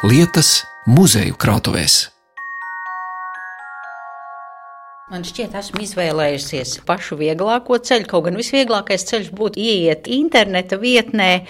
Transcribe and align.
lietas 0.00 0.62
muzeju 0.88 1.36
krātuvēs. 1.36 2.06
Man 5.10 5.24
šķiet, 5.26 5.56
esmu 5.58 5.82
izvēlējusies 5.82 6.76
pašu 6.86 7.18
vieglāko 7.18 7.76
ceļu. 7.84 8.06
Kaut 8.08 8.28
gan 8.28 8.38
visvieglākais 8.38 9.04
ceļš 9.10 9.28
būtu 9.36 9.60
ieiet 9.60 10.06
interneta 10.08 10.78
vietnē 10.80 11.42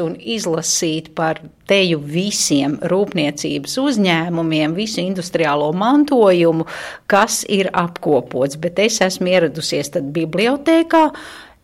un 0.00 0.14
izlasīt 0.16 1.10
par 1.18 1.42
teju 1.68 1.98
visiem 2.00 2.78
rūpniecības 2.88 3.74
uzņēmumiem, 3.82 4.78
visu 4.78 5.02
industriālo 5.02 5.68
mantojumu, 5.76 6.64
kas 7.10 7.42
ir 7.44 7.68
apkopots. 7.76 8.56
Bet 8.62 8.80
es 8.86 9.02
esmu 9.04 9.34
ieradusies 9.34 9.92
tad 9.98 10.08
bibliotēkā, 10.16 11.04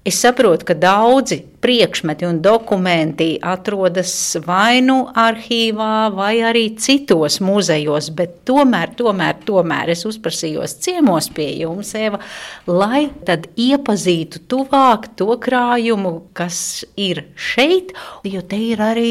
Es 0.05 0.19
saprotu, 0.21 0.67
ka 0.69 0.75
daudzi 0.77 1.39
priekšmeti 1.65 2.27
un 2.29 2.43
dokumenti 2.45 3.39
atrodas 3.41 4.11
vai 4.45 4.83
nu 4.85 4.99
arhīvā, 5.09 6.11
vai 6.13 6.35
arī 6.45 6.67
citos 6.77 7.39
muzejos, 7.41 8.11
bet 8.13 8.35
tomēr, 8.45 8.93
tomēr, 8.99 9.39
tomēr 9.49 9.95
es 9.95 10.05
uzprasījos 10.05 10.77
ciemos 10.85 11.31
pie 11.33 11.49
jums, 11.63 11.95
Eva, 11.97 12.21
lai 12.69 13.07
tad 13.25 13.49
iepazītu 13.57 14.45
tuvāk 14.45 15.09
to 15.17 15.39
krājumu, 15.41 16.19
kas 16.37 16.85
ir 17.01 17.25
šeit, 17.33 17.97
jo 18.29 18.45
te 18.45 18.61
ir 18.61 18.85
arī 18.85 19.11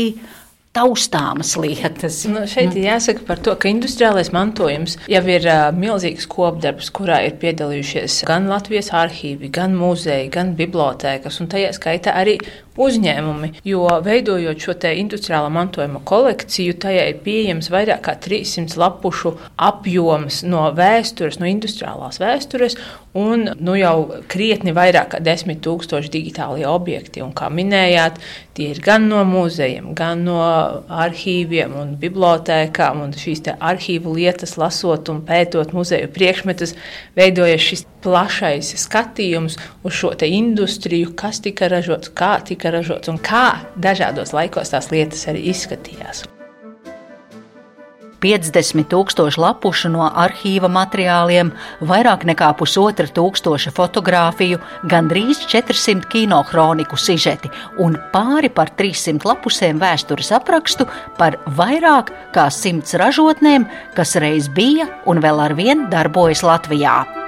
taustāmas 0.73 1.54
lietas. 1.59 2.23
Nu, 2.30 2.44
šeit 2.50 2.73
ir 2.73 2.88
jāsaka 2.88 3.26
par 3.27 3.41
to, 3.45 3.54
ka 3.59 3.70
industriālais 3.70 4.31
mantojums 4.34 4.97
jau 5.11 5.22
ir 5.30 5.45
uh, 5.45 5.67
milzīgs 5.75 6.25
kopdarbs, 6.30 6.89
kurā 6.95 7.22
ir 7.28 7.38
piedalījušies 7.42 8.23
gan 8.30 8.50
Latvijas 8.50 8.89
arhīvi, 8.97 9.52
gan 9.53 9.78
muzeji, 9.78 10.31
gan 10.34 10.56
bibliotēkas, 10.58 11.39
un 11.44 11.52
tajā 11.53 11.73
skaitā 11.78 12.16
arī 12.17 12.39
uzņēmumi, 12.79 13.52
jo 13.67 13.85
veidojot 14.03 14.63
šo 14.66 14.75
industriālā 14.93 15.49
mantojuma 15.53 16.02
kolekciju, 16.05 16.75
tajā 16.81 17.05
ir 17.11 17.21
pieejams 17.25 17.69
vairāk 17.73 18.02
kā 18.07 18.16
300 18.19 18.77
lapušu 18.79 19.35
apjoms 19.61 20.41
no 20.47 20.66
vēstures, 20.75 21.39
no 21.39 21.49
industriālās 21.49 22.19
vēstures, 22.21 22.77
un 23.13 23.45
nu, 23.59 23.75
jau 23.77 24.23
krietni 24.31 24.73
vairāk 24.73 25.13
kā 25.13 25.21
10 25.23 25.61
tūkstoši 25.63 26.11
digitālie 26.13 26.66
objekti. 26.69 27.21
Un, 27.21 27.33
kā 27.38 27.49
minējāt, 27.53 28.17
tie 28.57 28.71
ir 28.73 28.81
gan 28.83 29.07
no 29.11 29.21
muzejiem, 29.27 29.94
gan 29.97 30.25
no 30.25 30.41
arhīviem 30.89 31.77
un 31.77 31.95
bibliotēkām, 32.01 33.05
un 33.05 33.16
šīs 33.17 33.45
arhīvu 33.53 34.17
lietas 34.17 34.57
lasot 34.57 35.13
un 35.13 35.21
pētot 35.27 35.75
muzeju 35.77 36.09
priekšmetus, 36.13 36.77
veidojas 37.17 37.69
šis 37.69 37.88
plašais 38.04 38.73
skatījums 38.84 39.58
uz 39.84 39.98
šo 39.98 40.14
industriju, 40.28 41.16
kas 41.16 41.42
tika 41.44 41.72
ražots, 41.72 42.12
kā 42.14 42.38
tika 42.46 42.72
ražots 42.72 43.12
un 43.12 43.18
kā 43.18 43.64
dažādos 43.76 44.36
laikos 44.36 44.76
tās 44.76 44.92
lietas 44.92 45.28
arī 45.32 45.50
izskatījās. 45.54 46.26
50 48.24 48.88
tūkstoši 48.88 49.42
lapušu 49.42 49.90
no 49.92 50.06
arhīva 50.08 50.70
materiāliem, 50.72 51.52
vairāk 51.84 52.24
nekā 52.30 52.54
pusotra 52.59 53.09
tūkstoša 53.12 53.74
fotografiju, 53.76 54.62
gandrīz 54.90 55.44
400 55.52 56.08
kinohroniku 56.14 57.00
sižeti 57.00 57.52
un 57.84 57.98
pāri 58.14 58.52
par 58.54 58.72
300 58.80 59.28
lapusēm 59.28 59.81
vēstures 59.84 60.31
aprakstu 60.40 60.88
par 61.20 61.36
vairāk 61.59 62.14
kā 62.36 62.48
simts 62.54 62.96
ražotnēm, 63.00 63.68
kas 63.98 64.16
reiz 64.24 64.48
bija 64.48 64.88
un 65.06 65.20
vēl 65.24 65.44
ar 65.44 65.58
vien 65.59 65.90
darbojas 65.92 66.46
Latvijā. 66.48 67.22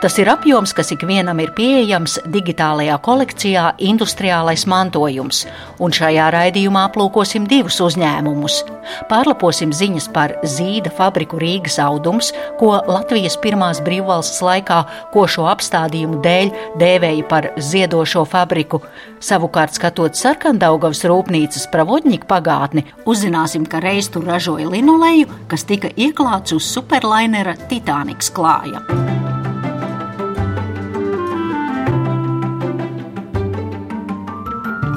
Tas 0.00 0.16
ir 0.18 0.30
apjoms, 0.32 0.72
kas 0.76 0.94
ikvienam 0.94 1.40
ir 1.42 1.52
pieejams 1.56 2.16
digitālajā 2.32 2.96
kolekcijā 3.04 3.66
Industriālais 3.84 4.64
mantojums, 4.70 5.42
un 5.82 5.92
šajā 5.92 6.30
raidījumā 6.32 6.86
aplūkosim 6.88 7.44
divus 7.50 7.80
uzņēmumus. 7.84 8.62
Pārlaposim 9.10 9.74
ziņas 9.76 10.08
par 10.14 10.34
zīda 10.48 10.92
fabriku 10.96 11.38
Rīgas 11.40 11.76
audums, 11.84 12.32
ko 12.60 12.72
Latvijas 12.88 13.36
pirmās 13.42 13.82
brīvvalsts 13.84 14.40
laikā 14.44 14.80
košo 15.12 15.46
apstādījumu 15.52 16.22
dēļ 16.24 16.54
dēvēja 16.80 17.28
par 17.28 17.50
ziedošo 17.60 18.24
fabriku. 18.28 18.80
Savukārt, 19.20 19.76
skatot 19.76 20.16
sarkandaugavas 20.16 21.04
rūpnīcas 21.04 21.68
pravodņiku 21.74 22.28
pagātni, 22.30 22.86
uzzināsim, 23.04 23.68
ka 23.68 23.84
reiz 23.84 24.08
tur 24.08 24.24
ražoja 24.24 24.72
linoleju, 24.72 25.28
kas 25.52 25.68
tika 25.68 25.92
ieklāts 25.92 26.56
uz 26.56 26.64
superlainera 26.72 27.58
Titaniks 27.68 28.32
klāja. 28.32 29.19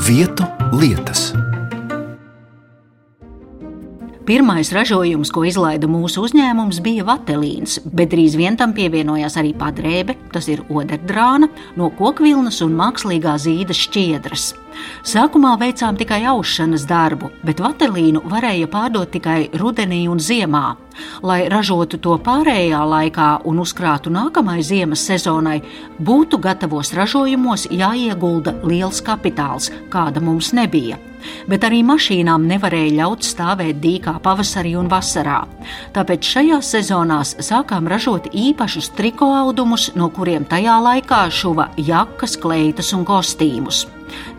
Vietu 0.05 0.43
lietas. 0.71 1.33
Pirmais 4.23 4.69
ražojums, 4.71 5.27
ko 5.35 5.41
izlaida 5.43 5.83
mūsu 5.91 6.21
uzņēmums, 6.23 6.77
bija 6.79 7.03
vatelīns, 7.03 7.81
bet 7.83 8.13
drīz 8.13 8.37
vien 8.39 8.55
tam 8.55 8.71
pievienojās 8.71 9.35
arī 9.41 9.51
padrēbe, 9.59 10.15
tas 10.31 10.47
ir 10.47 10.61
oderdrāna, 10.71 11.49
no 11.75 11.89
kokvilnas 11.97 12.61
un 12.63 12.71
mākslīgā 12.79 13.35
zīda 13.43 13.75
šķiedras. 13.75 14.53
Sākumā 15.03 15.57
veicām 15.59 15.99
tikai 15.99 16.21
aušanas 16.31 16.87
darbu, 16.87 17.33
bet 17.43 17.59
vatelīnu 17.59 18.23
varēja 18.31 18.71
pārdot 18.71 19.11
tikai 19.11 19.49
rudenī 19.59 20.05
un 20.07 20.23
ziemā. 20.23 20.65
Lai 21.27 21.41
ražotu 21.51 21.99
to 21.99 22.15
pārējā 22.23 22.79
laikā 22.79 23.29
un 23.43 23.59
uzkrātu 23.59 24.13
nākamai 24.13 24.61
ziemas 24.63 25.03
sezonai, 25.03 25.59
būtu 25.99 26.39
gatavos 26.39 26.95
ražojumos 26.95 27.67
jāiegulda 27.75 28.55
liels 28.63 29.03
kapitāls, 29.03 29.67
kāda 29.91 30.23
mums 30.23 30.55
nebija. 30.55 30.95
Bet 31.47 31.65
arī 31.67 31.81
mašīnām 31.87 32.47
nevarēja 32.49 32.93
ļaut 32.99 33.27
stāvēt 33.27 33.81
dīkā 33.83 34.17
pavasarī 34.23 34.75
un 34.79 34.91
vasarā. 34.91 35.41
Tāpēc 35.95 36.29
šajās 36.35 36.71
sezonās 36.75 37.35
sākām 37.43 37.89
ražot 37.91 38.29
īpašus 38.33 38.93
triko 38.97 39.31
audumus, 39.39 39.91
no 39.95 40.09
kuriem 40.13 40.47
tajā 40.49 40.77
laikā 40.87 41.25
šuva 41.31 41.71
jakas, 41.77 42.37
kleitas 42.39 42.93
un 42.97 43.05
kostīmus. 43.07 43.85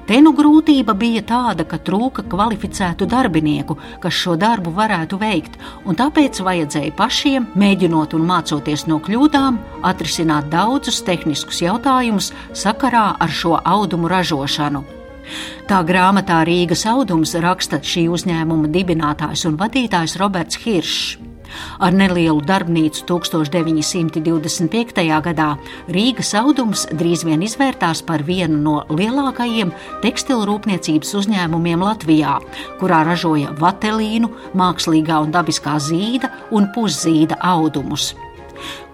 Te 0.05 0.19
nu 0.21 0.34
grūtība 0.37 0.93
bija 1.00 1.22
tāda, 1.25 1.65
ka 1.65 1.78
trūka 1.81 2.27
kvalificētu 2.28 3.09
darbinieku, 3.09 3.78
kas 4.03 4.19
šo 4.21 4.34
darbu 4.41 4.75
varētu 4.77 5.16
veikt, 5.21 5.56
un 5.89 5.97
tāpēc 5.97 6.43
vajadzēja 6.45 6.93
pašiem, 6.99 7.49
mēģinot 7.56 8.16
un 8.19 8.27
mācoties 8.28 8.84
no 8.91 9.01
kļūdām, 9.05 9.56
atrisināt 9.89 10.51
daudzus 10.53 11.01
tehniskus 11.06 11.62
jautājumus 11.65 12.34
sakarā 12.53 13.15
ar 13.16 13.33
šo 13.33 13.56
audumu 13.65 14.12
ražošanu. 14.12 14.84
Tā 15.68 15.82
grāmatā 15.86 16.42
Rīgas 16.48 16.84
audums 16.90 17.34
raksta 17.40 17.80
šī 17.84 18.08
uzņēmuma 18.12 18.68
dibinātājs 18.74 19.46
un 19.48 19.60
vadītājs 19.60 20.18
Roberts 20.20 20.60
Hiršs. 20.64 21.24
Ar 21.84 21.92
nelielu 21.94 22.40
darbnīcu 22.46 23.04
1925. 23.08 25.04
gadā 25.28 25.48
Rīgas 25.94 26.34
audums 26.40 26.86
drīz 26.90 27.24
vien 27.28 27.42
izvērtās 27.46 28.02
par 28.06 28.24
vienu 28.26 28.58
no 28.64 28.76
lielākajiem 28.90 29.72
tekstilu 30.02 30.48
rūpniecības 30.50 31.14
uzņēmumiem 31.22 31.80
Latvijā, 31.84 32.34
kurā 32.82 33.04
ražoja 33.06 33.54
vatelīnu, 33.60 34.28
mākslīgā 34.58 35.16
un 35.24 35.30
dabiskā 35.34 35.78
zīda 35.78 36.32
un 36.54 36.70
puszīda 36.74 37.36
audumus. 37.54 38.14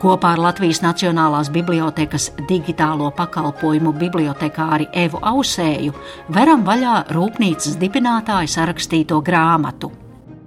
Kopā 0.01 0.35
ar 0.35 0.45
Latvijas 0.49 0.83
Nacionālās 0.85 1.51
bibliotekas 1.53 2.31
digitālo 2.49 3.11
pakalpojumu 3.17 3.95
bibliotekāri 4.01 4.91
Evu 5.07 5.23
Ausēju 5.33 5.97
veram 6.37 6.67
vaļā 6.67 7.01
rūpnīcas 7.15 7.81
dibinātāja 7.81 8.55
sarakstīto 8.59 9.21
grāmatu 9.25 9.93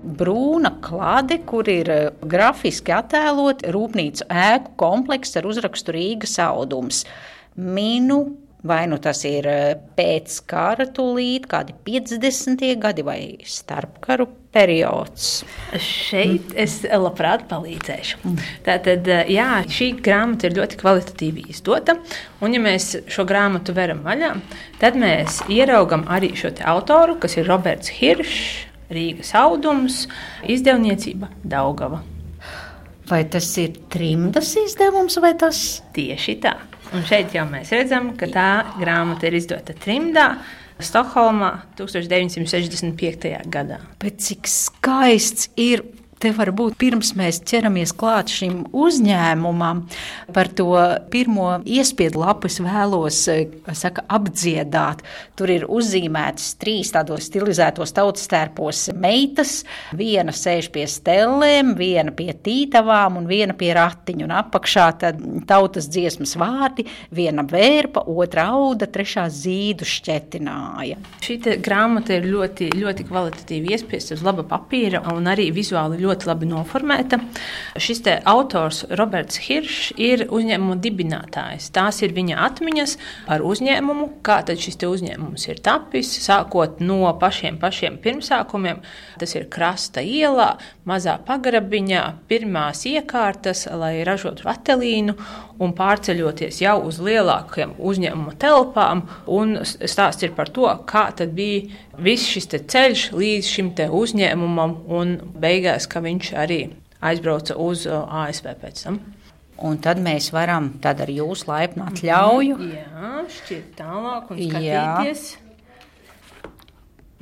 brūna 0.03 0.74
klāde, 0.83 1.39
kur 1.48 1.68
ir 1.71 1.89
eh, 1.92 2.07
grafiski 2.30 2.94
attēlot 2.95 3.65
rūpnīcu 3.74 4.27
ēku 4.30 4.75
komplekss 4.80 5.39
ar 5.39 5.48
uzrakstu 5.50 5.95
Rīgas 5.95 6.38
audums. 6.44 7.03
Minu 7.56 8.19
Vai 8.63 8.86
nu 8.88 8.95
tas 9.04 9.25
ir 9.27 9.44
eh, 9.51 9.74
pēc 9.98 10.38
kara 10.48 10.86
tūlīt, 10.95 11.50
kādi 11.51 11.74
50. 11.83 12.62
gadi 12.80 13.04
vai 13.04 13.18
starpkaru 13.44 14.30
periods? 14.56 15.42
Šeit 15.83 16.54
es 16.56 16.77
labprāt 16.88 17.44
palīdzēšu. 17.50 18.21
Mm. 18.24 18.48
Tātad, 18.63 19.10
eh, 19.12 19.33
jā, 19.36 19.50
šī 19.68 19.89
grāmata 20.06 20.48
ir 20.48 20.56
ļoti 20.62 20.80
kvalitatīvi 20.80 21.44
izdota. 21.51 21.98
Un, 22.39 22.56
ja 22.56 22.63
mēs 22.63 22.94
šo 23.12 23.27
grāmatu 23.27 23.75
veram 23.75 24.00
vaļā, 24.07 24.31
tad 24.80 24.95
mēs 24.95 25.42
ieraugam 25.51 26.07
arī 26.07 26.31
šo 26.39 26.56
autoru, 26.63 27.19
kas 27.19 27.36
ir 27.36 27.51
Roberts 27.51 27.92
Hiršs. 28.00 28.69
Rīgas 28.94 29.31
audums, 29.39 30.04
izdevniecība 30.48 31.31
Daugava. 31.44 32.04
Vai 33.10 33.24
tas 33.27 33.48
ir 33.60 33.75
trimdas 33.92 34.54
izdevums 34.60 35.18
vai 35.24 35.33
tas? 35.39 35.81
Tieši 35.95 36.38
tā. 36.44 36.54
Un 36.94 37.06
šeit 37.10 37.34
jau 37.34 37.45
mēs 37.50 37.72
redzam, 37.74 38.12
ka 38.18 38.28
tā 38.30 38.50
grāmata 38.78 39.25
ir 39.30 39.40
izdota 39.40 39.74
trimdā. 39.74 40.28
Stokholmā 40.84 41.51
1965. 41.78 43.30
gadā. 43.54 43.80
Bet 44.01 44.19
cik 44.25 44.50
skaists 44.50 45.50
ir 45.57 45.86
te 46.24 46.31
varbūt 46.36 46.78
pirms 46.80 47.12
mēs 47.20 47.42
ķeramies 47.48 47.92
klāt 48.00 48.31
šim 48.31 48.64
uzņēmumam, 48.72 49.84
par 50.36 50.50
to 50.56 50.70
pirmo 51.12 51.58
iespiedu 51.68 52.22
lapu 52.22 52.48
es 52.48 52.60
vēlos 52.64 53.20
saka, 53.75 54.06
apdziedāt. 54.14 55.04
Tur 55.40 55.52
ir 55.52 55.66
uzzīmētas 55.68 56.54
trīs 56.62 56.94
tādos 56.94 57.28
stilizētos 57.28 57.96
tautas 57.96 58.30
tērpos 58.31 58.86
meitas. 58.96 59.64
Viena 59.98 60.34
sēž 60.36 60.70
pie 60.74 60.86
stellēm, 60.90 61.74
viena 61.80 62.14
pie 62.16 62.31
tītavām 62.46 63.20
un 63.20 63.28
viena 63.28 63.56
pie 63.58 63.74
ratiņu. 63.75 64.28
Un 64.28 64.36
apakšā 64.40 64.88
tad 65.02 65.20
tautas 65.50 65.90
dziesmas 65.92 66.38
vārdi, 66.40 66.88
viena 67.12 67.44
vērpa, 67.48 68.06
otra 68.08 68.48
auda, 68.54 68.88
trešā 68.88 69.25
zīdu 69.34 69.88
šķetināja. 69.90 71.02
Šī 71.25 71.40
grāmata 71.64 72.16
ir 72.16 72.30
ļoti, 72.30 72.72
ļoti 72.80 73.08
kvalitatīvi 73.10 73.74
iespiesta 73.75 74.16
uz 74.16 74.24
laba 74.25 74.46
papīra 74.48 75.04
un 75.12 75.28
arī 75.31 75.50
vizuāli 75.56 76.00
ļoti 76.00 76.12
ļoti 76.13 76.30
labi 76.30 76.50
noformēta. 76.50 77.19
Šis 77.81 78.04
autors 78.30 78.83
Roberts 78.94 79.39
Hiršs 79.44 79.94
ir 79.98 80.27
uzņēmuma 80.30 80.77
dibinātājs. 80.83 81.71
Tās 81.74 82.01
ir 82.06 82.13
viņa 82.13 82.39
atmiņas 82.48 82.98
par 83.27 83.44
uzņēmumu, 83.45 84.10
kā 84.25 84.42
šis 84.54 84.77
uzņēmums 84.83 85.48
ir 85.50 85.62
tapis, 85.63 86.12
sākot 86.24 86.81
no 86.83 87.01
pašiem, 87.19 87.57
pašiem 87.62 87.98
pirmsākumiem. 88.04 88.83
Tas 89.19 89.36
ir 89.36 89.48
krasta 89.50 90.04
ielā, 90.04 90.57
mazā 90.86 91.18
pagrabiņā, 91.25 92.04
pirmās 92.30 92.86
iekārtas, 92.89 93.65
lai 93.71 94.04
ražotu 94.06 94.45
vatelīnu 94.45 95.18
un 95.61 95.73
pārceļoties 95.77 96.61
jau 96.63 96.77
uz 96.88 97.00
lielākiem 97.03 97.75
uzņēmuma 97.77 98.35
telpām. 98.41 99.03
Stāsts 99.63 100.25
ir 100.25 100.33
par 100.38 100.51
to, 100.53 100.69
kā 100.89 101.09
bija 101.35 101.69
viss 102.01 102.29
šis 102.33 102.50
ceļš 102.73 103.09
līdz 103.17 103.51
šim 103.55 103.73
uzņēmumam, 104.01 104.77
un 104.88 105.17
beigās, 105.39 105.88
ka 105.89 106.03
viņš 106.03 106.33
arī 106.45 106.61
aizbrauca 107.03 107.57
uz 107.59 107.85
uh, 107.89 108.03
ASV 108.23 108.55
pēc 108.61 108.85
tam. 108.88 109.00
Un 109.63 109.77
tad 109.83 110.00
mēs 110.01 110.31
varam 110.33 110.73
ar 111.03 111.11
jūsu 111.13 111.47
laipnu 111.47 111.85
atļauju. 111.85 112.57
Mm, 112.57 112.73
jā, 112.73 113.23
šķiet 113.38 113.71
tālāk 113.77 114.33
un 114.33 114.41
skatīties. 114.41 115.23
Jā. 115.38 115.39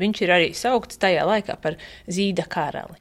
Viņš 0.01 0.21
ir 0.25 0.33
arī 0.33 0.51
saukts 0.57 0.97
tajā 1.01 1.25
laikā 1.27 1.57
par 1.61 1.77
zīda 2.09 2.47
karali. 2.49 2.97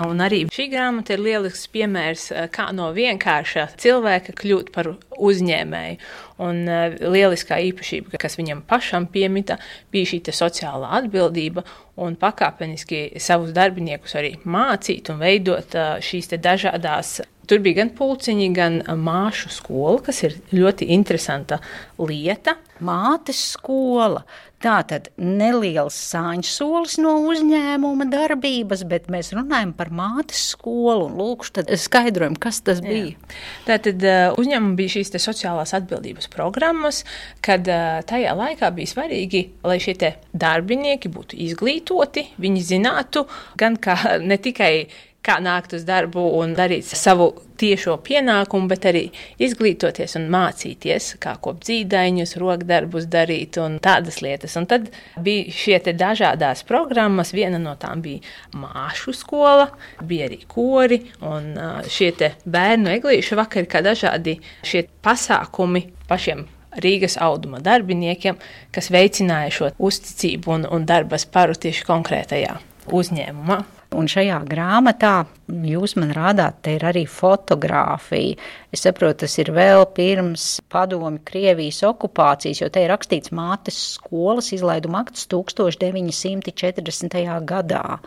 Un 0.00 0.22
arī 0.24 0.46
šī 0.48 0.70
grāmata 0.72 1.12
ir 1.12 1.20
lielisks 1.20 1.68
piemērs, 1.72 2.30
eh, 2.32 2.46
kā 2.48 2.70
no 2.72 2.88
vienkārša 2.96 3.66
cilvēka 3.76 4.32
kļūt 4.38 4.70
par 4.72 4.94
uzņēmēju. 5.12 5.98
Un 6.42 6.62
uh, 6.66 6.94
lieliskā 7.12 7.60
īpašība, 7.68 8.16
kas 8.18 8.34
viņam 8.34 8.64
pašam 8.66 9.04
piemita, 9.06 9.58
bija 9.92 10.08
šī 10.10 10.32
sociālā 10.32 10.88
atbildība 10.98 11.62
un 12.02 12.16
pakāpeniski 12.18 13.20
savus 13.22 13.52
darbiniekus 13.54 14.16
arī 14.18 14.32
mācīt 14.42 15.12
un 15.12 15.20
veidot 15.20 15.76
uh, 15.76 16.00
šīs 16.02 16.32
dažādas. 16.42 17.20
Tur 17.46 17.60
bija 17.62 17.82
gan 17.82 17.92
pulciņi, 17.94 18.48
gan 18.56 18.80
māšu 19.02 19.52
skola, 19.52 20.00
kas 20.06 20.22
ir 20.24 20.38
ļoti 20.54 20.88
interesanta 20.96 21.60
lieta. 22.00 22.56
Mātes 22.80 23.44
skola. 23.52 24.24
Tā 24.62 24.76
tad 24.86 25.08
neliels 25.18 25.96
sāņu 26.12 26.46
solis 26.46 26.94
no 27.02 27.16
uzņēmuma 27.26 28.06
darbības, 28.12 28.84
bet 28.86 29.08
mēs 29.10 29.32
runājam 29.34 29.72
par 29.74 29.90
mātes 29.94 30.38
skolu 30.52 31.08
un 31.08 31.16
lūkšu 31.18 31.56
tad 31.58 31.72
skaidrojumu, 31.82 32.38
kas 32.42 32.60
tas 32.62 32.78
Jā. 32.82 32.88
bija. 32.88 33.32
Tātad 33.66 34.06
uzņēmumam 34.38 34.76
bija 34.78 34.96
šīs 34.96 35.10
sociālās 35.18 35.74
atbildības 35.78 36.30
programmas, 36.32 37.02
kad 37.42 37.66
tajā 38.08 38.36
laikā 38.38 38.70
bija 38.76 38.94
svarīgi, 38.94 39.44
lai 39.66 39.80
šie 39.82 39.96
darbinieki 40.32 41.10
būtu 41.12 41.38
izglītoti, 41.48 42.28
viņi 42.42 42.66
zinātu 42.72 43.26
gan 43.58 43.76
kā 43.82 43.98
ne 44.22 44.38
tikai 44.38 44.74
kā 45.22 45.38
nākt 45.42 45.76
uz 45.76 45.84
darbu 45.86 46.22
un 46.38 46.54
darīt 46.58 46.86
savu 46.88 47.30
tiešo 47.62 47.94
pienākumu, 48.02 48.66
bet 48.70 48.86
arī 48.90 49.02
izglītoties 49.42 50.16
un 50.18 50.26
mācīties, 50.34 51.12
kā 51.22 51.36
kopt 51.42 51.68
zīdaiņus, 51.70 52.34
rokdarbus 52.42 53.06
darīt 53.10 53.58
un 53.62 53.78
tādas 53.82 54.18
lietas. 54.24 54.56
Un 54.58 54.66
tad 54.70 54.88
bija 55.22 55.52
šie 55.54 55.78
dažādās 55.94 56.64
programmas, 56.66 57.34
viena 57.36 57.60
no 57.62 57.76
tām 57.78 58.02
bija 58.02 58.22
māšu 58.58 59.14
skola, 59.14 59.68
bija 60.02 60.26
arī 60.30 60.40
kori 60.50 61.02
un 61.20 61.54
šie 61.86 62.10
bērnu 62.44 62.96
eglīšu 62.96 63.38
vakari, 63.38 63.70
kā 63.70 63.84
dažādi 63.84 64.40
šie 64.66 64.86
pasākumi 65.04 65.86
pašiem 66.10 66.48
Rīgas 66.82 67.18
auduma 67.20 67.58
darbiniekiem, 67.60 68.38
kas 68.72 68.88
veicināja 68.94 69.52
šo 69.52 69.70
uzticību 69.76 70.54
un, 70.56 70.64
un 70.72 70.88
darbas 70.88 71.28
paru 71.28 71.52
tieši 71.52 71.84
konkrētajā 71.84 72.56
uzņēmumā. 72.88 73.60
Un 73.92 74.08
šajā 74.08 74.38
grāmatā 74.48 75.24
jūs 75.68 75.96
man 76.00 76.12
rādāt, 76.16 76.54
te 76.64 76.74
ir 76.78 76.84
arī 76.88 77.02
fotografija. 77.08 78.36
Es 78.72 78.80
saprotu, 78.86 79.18
tas 79.24 79.34
ir 79.42 79.48
vēl 79.52 79.84
pirms 79.96 80.44
padomi 80.72 81.20
Krievijas 81.28 81.82
okupācijas, 81.88 82.62
jo 82.62 82.68
te 82.72 82.80
ir 82.84 82.90
rakstīts 82.92 83.34
mātes 83.36 83.78
skolas 83.98 84.52
izlaiduma 84.56 85.02
akts 85.04 85.26
1940. 85.32 87.18
gadā. 87.48 88.00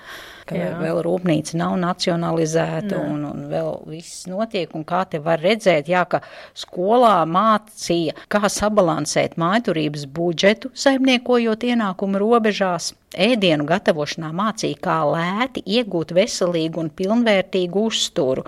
Vēl 0.53 0.99
rūpnīca 1.01 1.57
nav 1.57 1.73
nacionalizēta 1.81 2.99
un, 3.01 3.23
un 3.25 3.45
vēl 3.49 3.71
viss 3.89 4.27
notiek. 4.29 4.69
Un 4.77 4.83
kā 4.85 5.01
te 5.09 5.17
var 5.23 5.41
redzēt, 5.41 5.89
jā, 5.89 6.03
ka 6.05 6.21
skolā 6.53 7.23
mācīja, 7.25 8.13
kā 8.29 8.45
sabalansēt 8.51 9.39
mājturības 9.41 10.05
budžetu, 10.13 10.69
saimniekojot 10.77 11.65
ienākumu 11.65 12.21
robežās 12.21 12.91
ēdienu 13.17 13.65
gatavošanā 13.65 14.29
mācīja, 14.37 14.81
kā 14.85 15.01
lēti 15.09 15.65
iegūt 15.65 16.13
veselīgu 16.13 16.83
un 16.83 16.93
pilnvērtīgu 16.93 17.87
uzturu. 17.89 18.45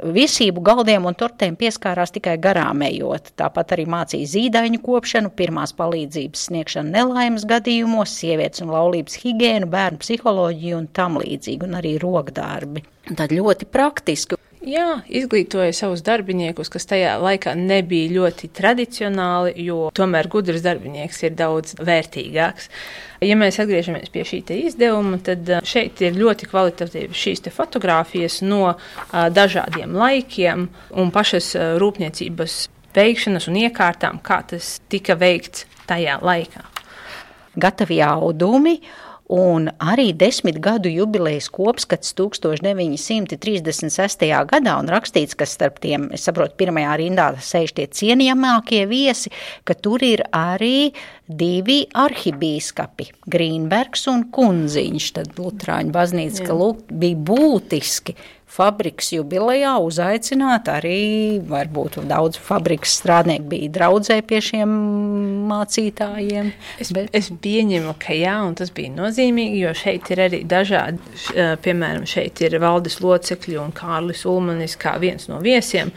Viesību 0.00 0.62
galdiem 0.64 1.04
un 1.08 1.16
tortēm 1.18 1.56
pieskārās 1.60 2.14
tikai 2.14 2.38
garām 2.40 2.84
ejot. 2.86 3.32
Tāpat 3.38 3.74
arī 3.76 3.84
mācīja 3.92 4.30
zīdaiņu 4.32 4.80
kopšanu, 4.84 5.32
pirmās 5.36 5.74
palīdzības 5.76 6.46
sniegšanu 6.48 6.94
nelaimes 6.96 7.44
gadījumos, 7.48 8.14
sievietes 8.22 8.64
un 8.64 8.72
laulības 8.72 9.18
higiēnu, 9.22 9.68
bērnu 9.72 10.00
psiholoģiju 10.02 10.78
un 10.80 10.88
tam 10.96 11.20
līdzīgi, 11.20 11.68
un 11.68 11.80
arī 11.82 11.98
rokdarbi. 12.02 12.86
Tad 13.18 13.34
ļoti 13.36 13.68
praktiski. 13.68 14.41
Jā, 14.62 15.00
izglītoja 15.10 15.72
savus 15.74 16.04
darbiniekus, 16.06 16.68
kas 16.70 16.86
tajā 16.86 17.16
laikā 17.18 17.56
nebija 17.58 18.12
ļoti 18.14 18.46
tradicionāli, 18.54 19.56
jo 19.66 19.88
tomēr 19.90 20.28
gudrs 20.30 20.62
darbinieks 20.62 21.18
ir 21.24 21.34
daudz 21.34 21.74
vērtīgāks. 21.82 22.68
Ja 23.26 23.34
mēs 23.38 23.58
atgriežamies 23.62 24.12
pie 24.14 24.22
šī 24.28 24.42
izdevuma, 24.60 25.18
tad 25.18 25.50
šeit 25.66 26.04
ir 26.06 26.14
ļoti 26.14 26.46
kvalitatīvas 26.52 27.24
šīs 27.24 27.42
fotogrāfijas 27.50 28.38
no 28.46 28.76
dažādiem 29.10 29.98
laikiem 29.98 30.68
un 30.94 31.10
pašas 31.10 31.56
rūpniecības 31.82 32.58
veikšanas 32.94 33.50
un 33.50 33.62
iekārtām, 33.64 34.22
kā 34.22 34.44
tas 34.46 34.76
tika 34.92 35.18
veikts 35.18 35.66
tajā 35.90 36.20
laikā. 36.22 36.68
Gatavi 37.58 37.98
audumi 38.06 38.78
un 39.32 39.70
arī 39.80 40.12
desmit 40.18 40.58
gadu 40.60 40.90
jubilejas 40.92 41.48
kopskats 41.52 42.14
1936. 42.18 44.26
gadā, 44.50 44.74
un 44.76 44.88
rakstīts, 44.92 45.36
ka 45.38 45.46
starp 45.48 45.78
tiem, 45.82 46.10
es 46.12 46.24
saprotu, 46.28 46.56
pirmajā 46.60 46.96
rindā 47.00 47.26
sēž 47.40 47.72
tie 47.78 47.86
cienījamākie 47.88 48.86
viesi, 48.90 49.30
ka 49.64 49.74
tur 49.74 50.02
ir 50.04 50.22
arī 50.36 50.92
divi 51.32 51.86
arhibīskapi, 51.96 53.06
Grīnbergs 53.32 54.06
un 54.12 54.28
Kunziņš, 54.34 55.12
tad 55.16 55.28
Lutrāņu 55.40 55.90
baznīca, 55.94 56.44
ka 56.50 56.54
lūk, 56.58 56.78
bija 56.92 57.16
būtiski 57.32 58.12
fabriks 58.52 59.12
jubilejā 59.14 59.72
uzaicināt 59.80 60.68
arī, 60.68 61.40
varbūt 61.48 62.00
daudz 62.08 62.36
fabrikas 62.42 62.98
strādnieku 63.00 63.48
bija 63.52 63.70
draudzē 63.78 64.18
pie 64.28 64.42
šiem 64.44 64.74
mācītājiem. 65.48 66.52
Es, 66.82 66.92
bet... 66.92 67.08
es 67.16 67.30
pieņemu, 67.44 67.94
ka 68.02 68.16
jā, 68.16 68.36
un 68.44 68.56
tas 68.58 68.72
bija 68.74 68.92
nozīmīgi, 68.94 69.62
jo 69.64 69.72
šeit 69.76 70.12
ir 70.12 70.24
arī 70.26 70.42
dažādi, 70.48 71.00
piemēram, 71.64 72.04
šeit 72.08 72.44
ir 72.44 72.58
valdes 72.62 73.00
locekļi 73.04 73.60
un 73.62 73.72
Kārlis 73.76 74.26
Ulmanis 74.28 74.76
kā 74.80 74.98
viens 75.02 75.30
no 75.32 75.40
viesiem, 75.44 75.94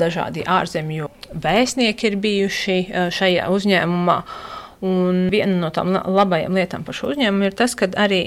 dažādi 0.00 0.46
ārzemju 0.48 1.10
vēstnieki 1.44 2.08
ir 2.08 2.22
bijuši 2.24 2.78
šajā 3.18 3.50
uzņēmumā. 3.52 4.22
Un 4.84 5.24
viena 5.32 5.56
no 5.58 5.72
tām 5.74 5.90
labajām 5.90 6.54
lietām 6.54 6.84
par 6.86 6.94
šo 6.94 7.10
uzņēmumu 7.10 7.48
ir 7.48 7.56
tas, 7.58 7.74
ka 7.78 7.88
arī 7.98 8.20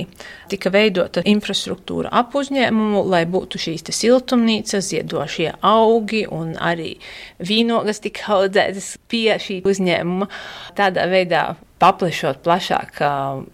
tika 0.51 0.71
veidota 0.73 1.23
infrastruktūra 1.31 2.11
ap 2.11 2.35
uzņēmumu, 2.35 3.05
lai 3.07 3.23
būtu 3.29 3.61
šīs 3.61 3.87
siltumnīcas, 3.95 4.89
ziedošie 4.91 5.53
augi 5.63 6.25
un 6.27 6.57
arī 6.59 6.97
vīnogas 7.39 8.03
tika 8.03 8.35
audzētas 8.35 8.97
pie 9.07 9.39
šī 9.39 9.61
uzņēmuma. 9.63 10.27
Tādā 10.75 11.07
veidā 11.11 11.45
paplašot 11.81 12.43
plašāk 12.45 12.99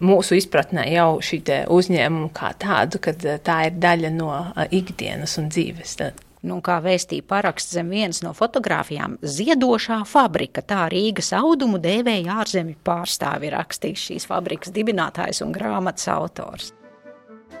mūsu 0.04 0.38
izpratnē 0.42 0.88
jau 0.92 1.10
šī 1.24 1.42
uzņēmuma 1.70 2.32
kā 2.34 2.52
tādu, 2.58 3.00
kad 3.02 3.22
tā 3.46 3.60
ir 3.70 3.78
daļa 3.78 4.14
no 4.16 4.32
ikdienas 4.74 5.38
un 5.38 5.52
dzīves. 5.54 6.00
Nu, 6.46 6.60
kā 6.62 6.78
vēstīja 6.82 7.26
paraksts 7.26 7.74
zem 7.74 7.90
vienas 7.90 8.20
no 8.22 8.30
fotografijām, 8.36 9.16
ziedošā 9.22 10.04
fabrika. 10.06 10.62
Tā 10.62 10.86
Rīgas 10.92 11.32
audumu 11.34 11.80
dēvēja 11.82 12.38
ārzemju 12.44 12.78
pārstāvi 12.86 13.50
rakstījis 13.54 14.04
šīs 14.10 14.28
fabrikas 14.30 14.74
dibinātājs 14.74 15.42
un 15.42 15.54
grāmatas 15.56 16.06
autors. 16.14 16.72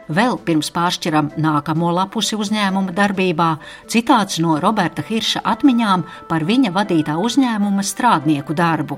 Vēl 0.08 0.38
pirms 0.40 0.70
pāršķiram 0.72 1.34
nākamo 1.36 1.90
lapusi 1.92 2.38
uzņēmuma 2.40 2.94
darbībā, 2.96 3.50
citāts 3.92 4.38
no 4.40 4.56
Roberta 4.62 5.04
Hirša 5.04 5.42
atmiņām 5.44 6.06
par 6.30 6.46
viņa 6.48 6.72
vadītā 6.72 7.18
uzņēmuma 7.20 7.84
strādnieku 7.84 8.56
darbu. 8.56 8.96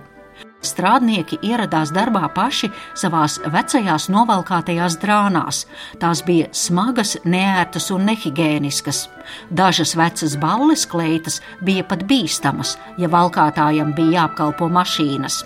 Strādnieki 0.60 1.38
ieradās 1.46 1.92
darbā 1.96 2.26
paši 2.34 2.68
savās 2.98 3.38
vecajās 3.48 4.10
novalkātajās 4.12 4.98
drānās. 5.00 5.62
Tās 6.02 6.20
bija 6.26 6.50
smagas, 6.52 7.16
neērtas 7.24 7.88
un 7.94 8.04
nehigiēniskas. 8.10 9.06
Dažas 9.48 9.94
vecas 9.96 10.36
balles 10.40 10.84
kleitas 10.90 11.40
bija 11.64 11.86
pat 11.88 12.04
bīstamas, 12.10 12.76
ja 13.00 13.08
valkātājam 13.08 13.94
bija 13.96 14.20
jāapkalpo 14.20 14.68
mašīnas. 14.68 15.40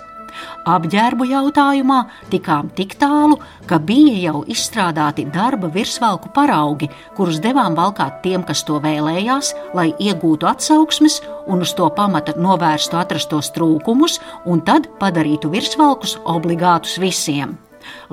Apģērbu 0.69 1.27
jautājumā 1.29 1.99
tikām 2.31 2.71
tik 2.77 2.95
tālu, 3.01 3.39
ka 3.69 3.79
bija 3.79 4.15
jau 4.27 4.43
izstrādāti 4.51 5.27
darba 5.33 5.69
virsvalku 5.73 6.31
paraugi, 6.35 6.89
kurus 7.17 7.41
devām 7.43 7.77
valkāt 7.77 8.21
tiem, 8.23 8.45
kas 8.47 8.63
to 8.67 8.79
vēlējās, 8.83 9.53
lai 9.77 9.91
iegūtu 9.99 10.49
atsauksmes 10.49 11.21
un 11.47 11.61
uz 11.65 11.75
to 11.77 11.89
pamata 11.97 12.37
novērstu 12.39 12.97
atrastos 13.01 13.51
trūkumus, 13.55 14.19
un 14.45 14.63
tad 14.65 14.89
padarītu 15.01 15.51
virsvalkus 15.53 16.17
obligātus 16.25 16.99
visiem. 17.01 17.57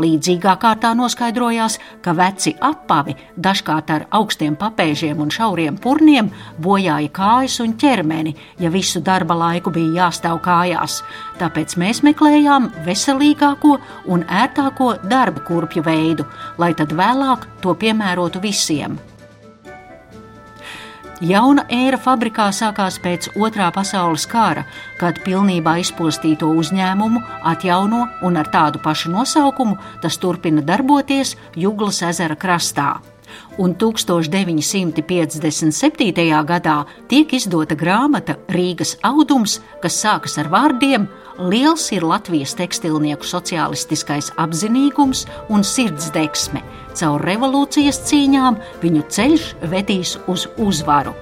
Līdzīgā 0.01 0.55
kārtā 0.63 0.93
noskaidrojās, 0.97 1.79
ka 2.03 2.15
veci 2.17 2.55
apavi, 2.61 3.15
dažkārt 3.37 3.93
ar 3.93 4.07
augstiem 4.19 4.57
papēžiem 4.61 5.21
un 5.21 5.31
šauriem 5.33 5.77
purniem, 5.83 6.31
bojāja 6.63 7.13
kājas 7.13 7.59
un 7.65 7.77
ķermeni, 7.81 8.35
ja 8.63 8.73
visu 8.73 9.03
darba 9.05 9.37
laiku 9.45 9.73
bija 9.75 10.07
jāstāv 10.07 10.41
kājās. 10.45 11.03
Tāpēc 11.41 11.77
mēs 11.81 12.03
meklējām 12.07 12.71
veselīgāko 12.87 13.79
un 14.13 14.27
ērtāko 14.27 14.95
darba 15.05 15.45
kurpju 15.47 15.85
veidu, 15.87 16.29
lai 16.59 16.73
tad 16.79 16.95
vēlāk 16.97 17.49
to 17.63 17.77
piemērotu 17.79 18.43
visiem. 18.43 19.01
Jauna 21.23 21.63
ēra 21.71 22.01
fabrikā 22.03 22.49
sākās 22.51 22.97
pēc 22.99 23.29
otrā 23.39 23.69
pasaules 23.71 24.27
kara, 24.27 24.67
kad 24.99 25.23
pilnībā 25.23 25.79
izpostīto 25.79 26.51
uzņēmumu 26.59 27.23
atjauno 27.47 28.11
un 28.27 28.35
ar 28.41 28.51
tādu 28.51 28.83
pašu 28.83 29.15
nosaukumu 29.15 29.79
tas 30.03 30.19
turpina 30.19 30.59
darboties 30.67 31.39
Juglas 31.55 32.03
ezera 32.09 32.35
krastā. 32.35 32.99
Un 33.63 33.79
1957. 33.79 36.43
gadā 36.51 36.83
tiek 37.07 37.31
izdota 37.39 37.79
grāmata 37.79 38.35
Rīgas 38.51 38.99
audums, 39.07 39.63
kas 39.79 40.03
sākas 40.03 40.35
ar 40.43 40.51
vārdiem 40.51 41.07
Liels 41.39 41.87
ir 41.97 42.05
Latvijas 42.05 42.53
tekstilnieku 42.59 43.25
sociālistiskais 43.25 44.33
apzinīgums 44.41 45.25
un 45.49 45.65
sirdsdeksme. 45.65 46.61
Caur 46.99 47.25
revolūcijas 47.25 48.03
cīņām 48.09 48.61
viņu 48.85 49.03
ceļš 49.09 49.53
vedīs 49.73 50.19
uz 50.29 50.49
uzvaru. 50.61 51.17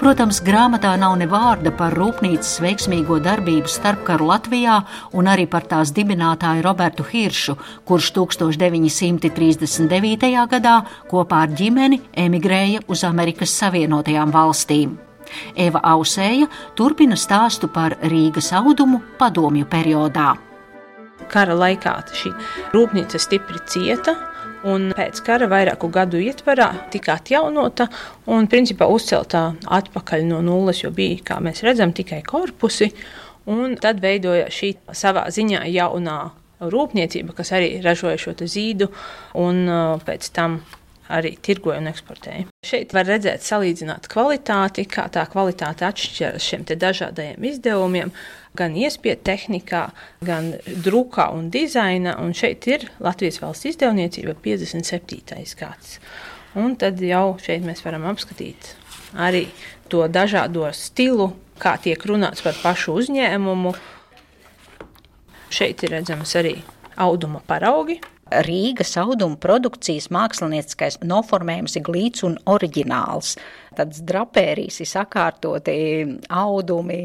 Protams, 0.00 0.40
grāmatā 0.44 0.92
nav 1.00 1.16
ne 1.20 1.26
vārda 1.30 1.70
par 1.76 1.94
rūpnīcas 1.96 2.60
veiksmīgo 2.64 3.18
darbību 3.22 3.68
starpkaru 3.70 4.26
Latvijā 4.30 4.76
un 5.16 5.24
arī 5.30 5.46
par 5.50 5.64
tās 5.70 5.88
dibinātāju 5.96 6.64
Robertu 6.66 7.02
Hiršu, 7.06 7.54
kurš 7.88 8.06
1939. 8.16 10.46
gadā 10.54 10.76
kopā 11.10 11.36
ar 11.46 11.50
ģimeni 11.54 11.98
emigrēja 12.26 12.78
uz 12.88 13.00
Amerikas 13.08 13.52
Savienotajām 13.60 14.30
valstīm. 14.34 15.09
Eva 15.54 15.82
Ausēja 15.92 16.48
turpina 16.78 17.18
stāstu 17.18 17.70
par 17.72 17.96
Rīgas 18.02 18.52
audumu 18.56 19.02
padomju 19.18 19.68
periodā. 19.70 20.34
Kara 21.30 21.54
laikā 21.54 21.94
šī 22.16 22.32
rūpnīca 22.74 23.20
stipri 23.22 23.60
cieta, 23.70 24.16
un 24.68 24.90
pēc 24.96 25.22
kara 25.24 25.48
vairāku 25.50 25.88
gadu 25.92 26.20
ietvarā 26.20 26.70
tika 26.92 27.16
atjaunota 27.18 27.88
un 28.30 28.48
principā 28.50 28.88
uzceltā 28.90 29.46
atpakaļ 29.78 30.26
no 30.28 30.40
nulles, 30.44 30.82
jo 30.84 30.90
bija, 30.94 31.20
kā 31.32 31.38
mēs 31.44 31.64
redzam, 31.66 31.94
tikai 31.96 32.22
korpusi. 32.26 32.90
Un 33.50 33.72
tad 33.80 34.02
veidoja 34.02 34.50
šī 34.52 34.74
savā 34.94 35.24
ziņā 35.32 35.64
jaunā 35.72 36.18
rūpniecība, 36.60 37.34
kas 37.36 37.54
arī 37.56 37.78
ražoja 37.84 38.18
šo 38.20 38.34
zīdu, 38.44 38.90
un 39.40 39.64
uh, 39.64 40.02
pēc 40.04 40.28
tam 40.36 40.60
arī 41.10 41.34
tirgoja 41.42 41.80
un 41.82 41.90
eksportēja. 41.90 42.46
Šeit 42.66 42.94
var 42.96 43.08
redzēt, 43.08 43.44
salīdzināt 43.44 44.08
kvalitāti, 44.12 44.86
kā 44.90 45.06
tā 45.12 45.24
kvalitāte 45.30 45.86
atšķiras 45.88 46.48
šiem 46.50 46.66
dažādajiem 46.70 47.46
izdevumiem, 47.52 48.12
gan 48.56 48.76
iespiedu 48.78 49.24
tehnikā, 49.28 49.86
gan 50.26 50.54
drukā 50.86 51.30
un 51.36 51.48
dizainā. 51.54 52.16
Un 52.22 52.34
šeit 52.36 52.66
ir 52.70 52.88
Latvijas 53.02 53.40
valsts 53.42 53.72
izdevniecība 53.74 54.36
57. 54.44 55.56
gads. 55.60 55.98
Un 56.58 56.74
tad 56.78 56.98
jau 57.04 57.38
šeit 57.42 57.62
mēs 57.66 57.84
varam 57.86 58.08
apskatīt 58.10 58.74
arī 59.14 59.46
to 59.90 60.06
dažādo 60.08 60.68
stilu, 60.74 61.32
kā 61.60 61.76
tiek 61.82 62.02
runāts 62.06 62.44
par 62.44 62.56
pašu 62.62 62.94
uzņēmumu. 63.00 63.74
Šeit 65.50 65.82
ir 65.82 65.96
redzams 65.96 66.34
arī 66.38 66.54
auduma 67.00 67.40
paraugi, 67.46 67.98
Rīgas 68.46 68.94
auduma 69.00 69.38
produkcijas 69.40 70.06
mākslinieckais 70.14 71.00
noformējums 71.02 71.76
ir 71.78 71.84
glīts 71.86 72.24
un 72.26 72.36
oriģināls. 72.50 73.34
Tad 73.78 73.96
drapērijas 74.06 74.80
ir 74.84 74.90
sakārtoti 74.90 75.76
audumi, 76.30 77.00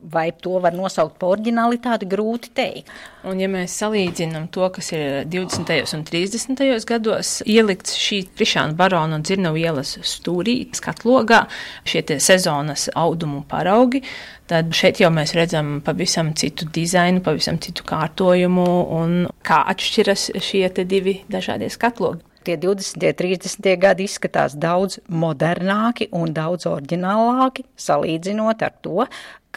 Vai 0.00 0.30
to 0.42 0.60
var 0.62 0.74
nosaukt 0.76 1.16
par 1.20 1.34
originalitāti, 1.34 2.08
grūti 2.10 2.52
teikt. 2.54 2.90
Un, 3.26 3.40
ja 3.42 3.48
mēs 3.50 3.74
salīdzinām 3.80 4.46
to, 4.54 4.68
kas 4.74 4.92
ir 4.94 5.24
20. 5.32 5.72
un 5.96 6.04
30. 6.06 6.62
gados 6.86 7.32
ielikts 7.48 7.96
šī 7.98 8.20
Krišāna 8.36 8.76
barona 8.78 9.18
un 9.18 9.24
dzirnavu 9.26 9.58
ielas 9.58 9.96
stūrī, 10.06 10.58
skatlogā, 10.76 11.42
šie 11.88 12.04
sezonas 12.22 12.86
audumu 12.94 13.42
paraugi, 13.50 14.04
tad 14.46 14.70
šeit 14.76 15.02
jau 15.02 15.10
mēs 15.10 15.34
redzam 15.34 15.80
pavisam 15.86 16.34
citu 16.38 16.68
dizainu, 16.70 17.24
pavisam 17.24 17.58
citu 17.58 17.86
kārtojumu 17.88 18.70
un 19.00 19.18
kā 19.46 19.64
atšķiras 19.74 20.30
šie 20.44 20.68
divi 20.84 21.20
dažādie 21.32 21.72
skatlogi 21.72 22.22
tie 22.46 22.56
20. 22.56 23.02
un 23.02 23.16
30. 23.18 23.72
gadi 23.82 24.06
izskatās 24.06 24.54
daudz 24.54 25.00
modernāki 25.10 26.06
un 26.14 26.30
daudz 26.36 26.68
oriģinālāki, 26.70 27.66
salīdzinot 27.86 28.62
ar 28.62 28.76
to, 28.84 29.06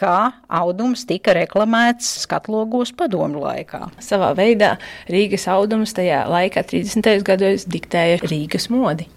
kā 0.00 0.16
audums 0.60 1.04
tika 1.08 1.34
reklamēts 1.36 2.08
skatlogos 2.24 2.94
padomu 2.96 3.44
laikā. 3.44 3.86
Savā 4.02 4.32
veidā 4.38 4.74
Rīgas 5.10 5.46
audums 5.52 5.94
tajā 5.96 6.24
laikā, 6.30 6.64
30. 6.72 7.22
gados, 7.26 7.68
diktēja 7.70 8.22
Rīgas 8.24 8.70
modi. 8.72 9.08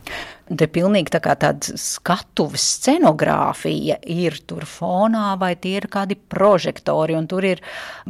Te 0.44 0.66
pilnīgi 0.68 1.08
tā 1.14 1.22
kā 1.24 1.38
tāda 1.40 1.78
skatuves 1.80 2.64
scenogrāfija 2.76 3.96
ir 4.12 4.36
tur 4.44 4.66
fonā, 4.68 5.38
vai 5.40 5.54
tie 5.56 5.78
ir 5.80 5.88
kādi 5.92 6.18
prožektori, 6.20 7.16
un 7.16 7.30
tur 7.32 7.48
ir 7.48 7.62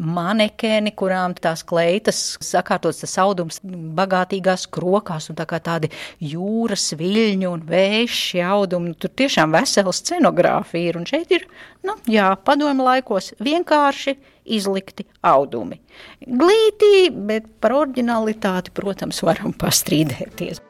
manekēni, 0.01 0.95
kurām 0.97 1.35
tās 1.37 1.61
kleitas 1.69 2.23
sakārtots 2.41 3.03
tas 3.03 3.13
audums 3.21 3.61
bagātīgās 3.61 4.65
krokās, 4.73 5.29
un 5.29 5.37
tā 5.37 5.45
kā 5.45 5.61
tādi 5.61 5.91
jūras 6.25 6.87
viļņi 6.97 7.49
un 7.51 7.67
vēši 7.69 8.41
audumi. 8.49 8.95
Tur 8.97 9.13
tiešām 9.13 9.53
vesela 9.53 9.93
scenogrāfija 9.93 10.89
ir, 10.89 10.99
un 11.03 11.05
šeit 11.05 11.37
ir, 11.37 11.45
nu, 11.85 11.99
jā, 12.09 12.33
padomu 12.49 12.89
laikos 12.89 13.35
vienkārši 13.45 14.17
izlikti 14.57 15.05
audumi. 15.21 15.83
Glītī, 16.25 17.07
bet 17.13 17.45
par 17.61 17.77
originalitāti, 17.85 18.73
protams, 18.73 19.21
varam 19.21 19.53
pastrīdēties. 19.53 20.65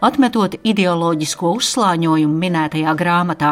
Atmetot 0.00 0.54
ideoloģisko 0.64 1.50
uzslāņojumu 1.58 2.38
minētajā 2.40 2.94
grāmatā, 2.96 3.50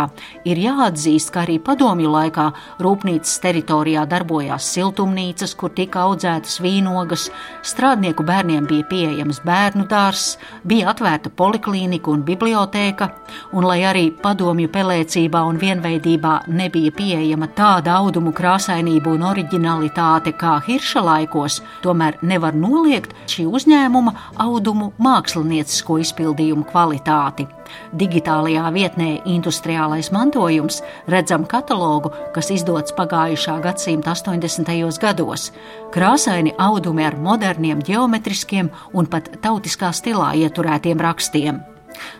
ir 0.48 0.56
jāatzīst, 0.62 1.28
ka 1.34 1.42
arī 1.42 1.58
padomju 1.60 2.08
laikā 2.08 2.46
rūpnīcas 2.80 3.34
teritorijā 3.42 4.06
darbojās 4.08 4.64
siltumnīcas, 4.72 5.52
kur 5.60 5.74
tika 5.76 6.06
audzētas 6.06 6.54
vīnogas, 6.64 7.26
strādnieku 7.60 8.24
bērniem 8.24 8.64
bija 8.70 8.86
pieejams 8.88 9.42
bērnu 9.44 9.84
dārzs, 9.90 10.38
bija 10.64 10.94
atvērta 10.94 11.28
poliklīnika 11.36 12.08
un 12.14 12.24
bibliotēka, 12.24 13.10
un 13.52 13.68
lai 13.68 13.82
arī 13.90 14.06
padomju 14.24 14.72
pelēcībā 14.72 15.44
un 15.50 15.60
vienveidībā 15.60 16.32
nebija 16.48 16.96
pieejama 16.96 17.50
tāda 17.60 17.98
audumu 18.00 18.32
krāsainība 18.32 19.12
un 19.18 19.28
oriģinalitāte 19.34 20.32
kā 20.40 20.56
Hirša 20.64 21.04
laikos, 21.10 21.60
tomēr 21.84 22.16
nevar 22.24 22.56
noliegt 22.56 23.12
šī 23.28 23.44
uzņēmuma 23.52 24.16
audumu 24.48 24.94
māksliniecisko 24.96 26.00
izpildu 26.00 26.37
izpildījumu 26.38 26.66
kvalitāti. 26.68 27.46
Digitālajā 27.92 28.70
vietnē 28.72 29.22
Industriālais 29.26 30.10
mantojums 30.12 30.82
redzam 31.08 31.44
katalogu, 31.44 32.12
kas 32.34 32.50
izdots 32.50 32.92
pagājušā 32.92 33.60
gadsimta 33.62 34.14
80. 34.14 34.98
gados. 35.00 35.52
Krāsaini 35.92 36.54
audumi 36.58 37.04
ar 37.04 37.16
moderniem 37.16 37.82
geometriskiem 37.82 38.70
un 38.92 39.06
pat 39.06 39.40
tautiskā 39.42 39.92
stilā 39.92 40.34
ieturētiem 40.36 40.98
rakstiem. 41.00 41.60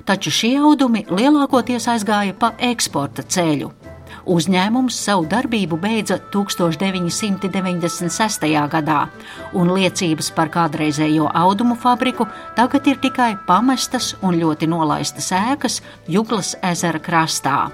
Taču 0.04 0.30
šie 0.30 0.56
audumi 0.58 1.04
lielākoties 1.08 1.86
aizgāja 1.88 2.34
pa 2.34 2.52
eksporta 2.58 3.22
ceļu 3.22 3.87
Uzņēmums 4.28 4.92
savu 5.06 5.24
darbību 5.24 5.78
beidza 5.80 6.18
1996. 6.34 8.44
gadā, 8.68 9.08
un 9.56 9.72
liecības 9.72 10.28
par 10.36 10.52
kādreizējo 10.52 11.30
audumu 11.32 11.72
fabriku 11.80 12.28
tagad 12.56 12.86
ir 12.92 13.00
tikai 13.00 13.40
pamestas 13.48 14.12
un 14.20 14.36
ļoti 14.36 14.68
nolaistas 14.68 15.32
ēkas 15.32 15.80
Juglas 16.12 16.52
ezera 16.60 17.00
krastā. 17.00 17.72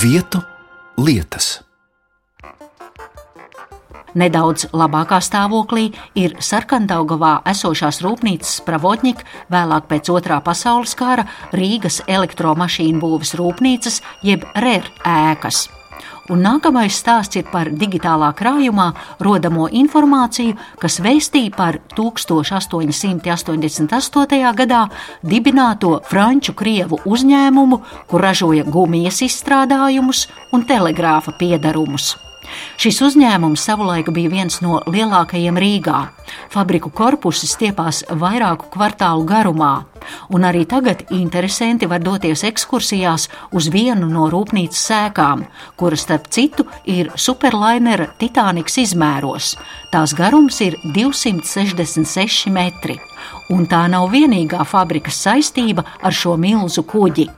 Vietu 0.00 0.40
lietas. 0.96 1.69
Nedaudz 4.18 4.66
labākā 4.74 5.20
stāvoklī 5.22 5.90
ir 6.18 6.34
Sarkandaugavā 6.42 7.36
esošās 7.52 8.00
rūpnīcas 8.02 8.60
Pravodņika, 8.66 9.26
vēlāk 9.52 9.86
pēc 9.90 10.10
otrā 10.10 10.40
pasaules 10.42 10.96
kara 10.98 11.28
Rīgas 11.54 12.02
elektromašīnu 12.08 13.02
būves 13.02 13.36
rūpnīcas 13.38 14.00
jeb 14.26 14.48
RER 14.58 14.90
ēkas. 15.06 15.68
Un 16.30 16.44
nākamais 16.46 16.94
stāsts 16.94 17.34
ir 17.40 17.48
par 17.50 17.66
digitālā 17.74 18.28
krājumā 18.38 18.92
rodamo 19.26 19.66
informāciju, 19.66 20.54
kas 20.78 21.02
vēstīja 21.02 21.50
par 21.56 21.80
1888. 21.98 24.54
gadā 24.62 24.86
dibināto 25.26 25.98
franču 26.06 26.54
krievu 26.54 27.02
uzņēmumu, 27.02 27.82
kur 28.06 28.22
ražoja 28.22 28.62
gumijas 28.62 29.26
izstrādājumus 29.26 30.30
un 30.54 30.62
telegrāfa 30.70 31.34
piedarumus. 31.34 32.29
Šis 32.80 33.00
uzņēmums 33.04 33.62
savulaik 33.66 34.10
bija 34.14 34.30
viens 34.32 34.60
no 34.64 34.80
lielākajiem 34.86 35.58
Rīgā. 35.60 36.00
Fabriku 36.50 36.90
korpusi 36.94 37.48
stiepās 37.50 38.02
vairāku 38.08 38.70
kvartālu 38.72 39.26
garumā, 39.28 39.72
un 40.30 40.46
arī 40.46 40.64
tagad 40.68 41.02
interesanti 41.14 41.88
var 41.90 42.02
doties 42.04 42.44
ekskursijās 42.48 43.28
uz 43.52 43.68
vienu 43.72 44.08
no 44.10 44.28
rūpnīcas 44.32 44.84
sēkām, 44.90 45.44
kura 45.76 45.98
starp 45.98 46.30
citu 46.32 46.66
ir 46.84 47.12
superlainera 47.16 48.10
Titaniks 48.18 48.78
izmēros. 48.84 49.56
Tās 49.92 50.14
garums 50.14 50.60
ir 50.64 50.78
266 50.94 52.50
metri, 52.54 53.00
un 53.50 53.66
tā 53.70 53.86
nav 53.90 54.10
vienīgā 54.14 54.64
fabrikas 54.64 55.18
saistība 55.26 55.84
ar 56.00 56.14
šo 56.14 56.36
milzu 56.40 56.86
kuģi. 56.86 57.28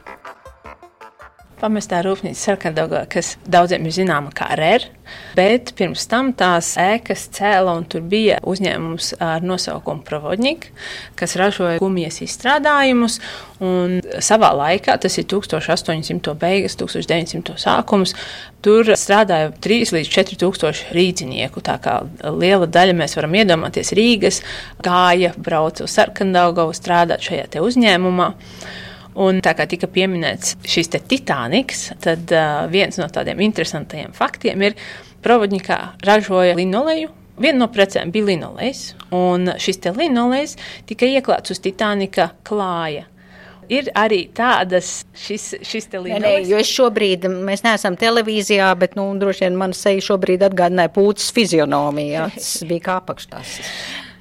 Pamestā 1.62 2.00
rūpnīca 2.02 2.40
Sarkandogā, 2.40 3.04
kas 3.07 3.37
daudziem 3.47 3.85
ir 3.87 3.95
zināma 3.95 4.33
kā 4.35 4.49
RER, 4.59 4.88
bet 5.38 5.71
pirms 5.78 6.09
tam 6.11 6.33
tās 6.35 6.73
ēkas 6.81 7.28
cēla 7.37 7.76
un 7.78 7.87
tur 7.87 8.02
bija 8.02 8.40
uzņēmums 8.42 9.12
ar 9.23 9.47
nosaukumu 9.47 10.02
Provodņik, 10.09 10.66
kas 11.19 11.37
ražoja 11.38 11.78
gumijas 11.78 12.19
izstrādājumus. 12.26 13.21
Un 13.62 14.00
savā 14.19 14.50
laikā, 14.59 14.99
tas 14.99 15.21
ir 15.23 15.28
1800. 15.31 16.35
beigas, 16.42 16.75
1900. 16.83 17.54
sākums, 17.62 18.16
tur 18.64 18.90
strādāja 18.99 19.54
3 19.62 19.95
līdz 19.95 20.14
4 20.19 20.42
tūkstoši 20.42 20.90
rīdzinieku. 20.99 21.62
Tā 21.62 21.78
kā 21.85 22.00
liela 22.26 22.66
daļa 22.66 22.99
mēs 23.04 23.14
varam 23.21 23.38
iedomāties 23.38 23.95
Rīgas, 23.95 24.42
gāja, 24.83 25.31
brauca 25.38 25.87
uz 25.87 25.95
Sarkandaugavu 25.95 26.75
strādāt 26.75 27.23
šajā 27.31 27.62
uzņēmumā. 27.62 28.33
Un 29.21 29.42
tā 29.45 29.52
kā 29.59 29.66
tika 29.69 29.88
pieminēts 29.92 30.57
šis 30.64 30.88
Titaniks, 30.97 31.90
tad 32.00 32.31
uh, 32.33 32.64
viens 32.73 32.97
no 32.97 33.09
tādiem 33.12 33.42
interesantiem 33.45 34.14
faktiem 34.16 34.62
ir, 34.64 34.78
ka 34.78 35.12
Provodņikā 35.23 35.78
ražoja 36.07 36.57
linoleju. 36.59 37.12
Viena 37.42 37.62
no 37.62 37.69
precēm 37.73 38.11
bija 38.12 38.28
linolejs, 38.28 38.92
un 39.16 39.54
šis 39.59 39.81
linolejs 39.97 40.59
tika 40.87 41.09
ieklāts 41.09 41.54
uz 41.54 41.62
Titanika 41.62 42.33
klāja 42.47 43.07
ir 43.73 43.88
arī 43.97 44.26
tādas 44.37 45.07
šis, 45.16 45.47
šis 45.64 45.88
te 45.88 46.00
līmenis. 46.02 46.26
Nē, 46.26 46.33
jo 46.50 46.59
es 46.61 46.69
šobrīd, 46.69 47.25
mēs 47.47 47.62
neesam 47.64 47.97
televīzijā, 47.97 48.69
bet, 48.76 48.99
nu, 48.99 49.07
droši 49.16 49.47
vien 49.47 49.57
man 49.57 49.73
seja 49.76 50.02
šobrīd 50.11 50.45
atgādināja 50.50 50.92
pūtas 50.92 51.31
fizionomiju, 51.33 52.12
jā, 52.12 52.26
tas 52.37 52.50
bija 52.69 52.85
kā 52.90 52.99
apakštās. 53.00 53.54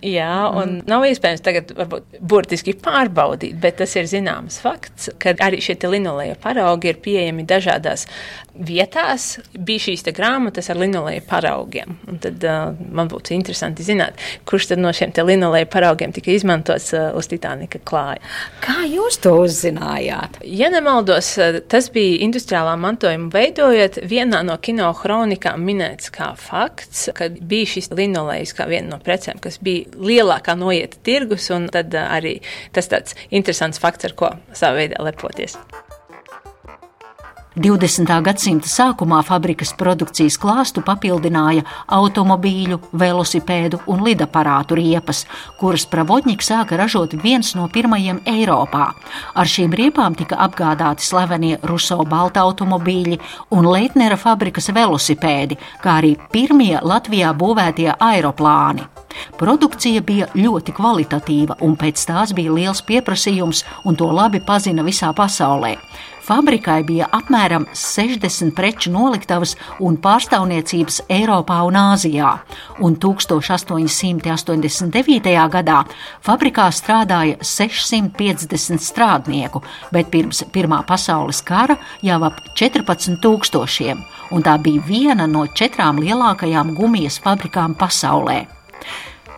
Jā, 0.02 0.50
un 0.50 0.80
mm. 0.80 0.86
nav 0.90 1.04
iespējams 1.06 1.44
tagad 1.46 1.72
varbūt 1.78 2.16
burtiski 2.26 2.74
pārbaudīt, 2.74 3.60
bet 3.62 3.78
tas 3.82 3.94
ir 4.00 4.08
zināms 4.10 4.58
fakts, 4.64 5.12
ka 5.22 5.36
arī 5.46 5.60
šie 5.62 5.76
linoleja 5.86 6.38
paraugi 6.42 6.90
ir 6.90 6.98
pieejami 7.06 7.46
dažādās 7.46 8.08
vietās. 8.56 9.38
Bija 9.56 9.86
šīs 9.88 10.04
grāmatas 10.16 10.70
ar 10.72 10.80
linoleja 10.82 11.24
paraugiem, 11.28 11.96
un 12.10 12.20
tad 12.22 12.44
uh, 12.48 12.72
man 12.92 13.10
būtu 13.12 13.34
interesanti 13.36 13.86
zināt, 13.86 14.20
kurš 14.50 14.72
tad 14.72 14.82
no 14.82 14.92
šiem 14.96 15.14
linoleja 15.28 15.68
paraugiem 15.72 16.14
tika 16.16 16.34
izmantots 16.34 16.92
uh, 16.96 17.12
uz 17.18 17.30
Titanika 17.32 17.82
klāja. 17.88 18.22
Kā 18.64 18.82
jūs 18.88 19.20
to 19.24 19.34
uzzinājāt? 19.44 20.42
Ja 20.48 20.72
nemaldos, 20.74 21.34
uh, 21.40 21.62
tas 21.72 21.92
bija 21.94 22.22
industriālā 22.26 22.76
mantojuma 22.82 23.32
veidojot 23.34 24.02
vienā 24.10 24.44
no 24.48 24.58
kino 24.64 24.92
kronikām 24.98 25.64
minēts 25.68 26.12
kā 26.14 26.32
fakts, 26.40 27.08
ka 27.18 27.30
bija 27.32 27.76
šis 27.76 27.92
linolejs 27.96 28.56
kā 28.58 28.68
viena 28.72 28.96
no 28.96 29.02
precēm, 29.04 29.40
kas 29.44 29.62
bija 29.64 29.88
lielākā 29.96 30.58
noieta 30.60 31.00
tirgus, 31.06 31.50
un 31.56 31.70
tad 31.72 31.96
uh, 31.96 32.12
arī 32.18 32.40
tas 32.76 32.92
tāds 32.92 33.18
interesants 33.30 33.82
fakts, 33.82 34.10
ar 34.10 34.18
ko 34.18 34.36
savā 34.52 34.84
veidā 34.84 35.02
lepoties. 35.06 35.58
20. 37.62 38.10
gadsimta 38.26 38.65
sākumā 38.65 39.19
fabrikas 39.21 39.69
produkcijas 39.78 40.34
klāstu 40.41 40.82
papildināja 40.82 41.62
automobīļu, 41.93 42.80
velosipēdu 42.97 43.84
un 43.91 44.02
lidaparātu 44.02 44.80
riepas, 44.80 45.19
kuras 45.60 45.86
Pravodņika 45.91 46.47
sāka 46.47 46.80
ražot 46.80 47.13
viens 47.21 47.52
no 47.54 47.67
pirmajiem 47.69 48.24
Eiropā. 48.26 48.88
Ar 49.38 49.52
šīm 49.54 49.76
riepām 49.78 50.17
tika 50.17 50.39
apgādāti 50.41 51.06
slavenie 51.06 51.60
Ruso 51.69 52.00
balta 52.02 52.41
automobīļi 52.47 53.19
un 53.54 53.69
Leitnera 53.69 54.17
fabrikas 54.17 54.71
velosipēdi, 54.74 55.60
kā 55.84 56.00
arī 56.02 56.15
pirmie 56.34 56.80
Latvijā 56.82 57.30
būvētie 57.38 57.91
aeroplāni. 57.93 58.88
Produkcija 59.38 60.02
bija 60.02 60.32
ļoti 60.34 60.74
kvalitatīva, 60.74 61.60
un 61.62 61.76
pēc 61.78 62.08
tās 62.10 62.34
bija 62.34 62.56
liels 62.56 62.82
pieprasījums, 62.88 63.65
un 63.86 64.00
to 64.00 64.10
labi 64.10 64.41
pazina 64.47 64.88
visā 64.88 65.12
pasaulē. 65.13 65.76
Fabrikai 66.32 66.86
bija 66.88 67.10
apmēram 67.12 67.65
60 67.76 68.54
preču 68.56 68.88
noliktavas 68.94 69.58
un 69.84 69.98
pārstāvniecības 70.00 71.02
Eiropā 71.12 71.58
un 71.67 71.76
Āzijā, 71.76 72.39
un 72.80 72.96
1889. 72.96 75.36
gadā 75.56 75.84
fabrikā 76.24 76.72
strādāja 76.72 77.36
650 77.44 78.80
strādnieku, 78.80 79.60
bet 79.91 80.08
pirms 80.13 80.44
Pirmā 80.56 80.80
pasaules 80.88 81.44
kara 81.44 81.76
jau 82.00 82.24
ap 82.30 82.39
14 82.56 83.20
tūkstošiem, 83.20 84.00
un 84.32 84.39
tā 84.48 84.56
bija 84.63 84.80
viena 84.88 85.28
no 85.28 85.44
četrām 85.52 86.00
lielākajām 86.00 86.72
gumijas 86.80 87.20
fabrikām 87.20 87.76
pasaulē. 87.76 88.61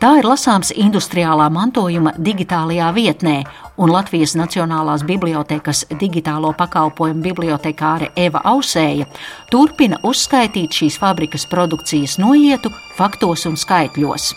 Tā 0.03 0.09
ir 0.19 0.25
lasāms 0.27 0.73
industriālā 0.75 1.45
mantojuma 1.47 2.11
digitālajā 2.19 2.89
vietnē, 2.91 3.37
un 3.79 3.93
Latvijas 3.95 4.33
Nacionālās 4.35 5.05
bibliotekas 5.07 5.85
digitālo 6.01 6.51
pakalpojumu 6.59 7.23
bibliotekāre 7.23 8.11
Eva 8.19 8.43
Ausēja 8.51 9.07
turpina 9.47 10.03
uzskaitīt 10.03 10.75
šīs 10.75 10.99
fabrikas 10.99 11.47
produkcijas 11.47 12.17
noietu 12.19 12.75
faktos 12.97 13.47
un 13.47 13.55
skaitļos. 13.55 14.33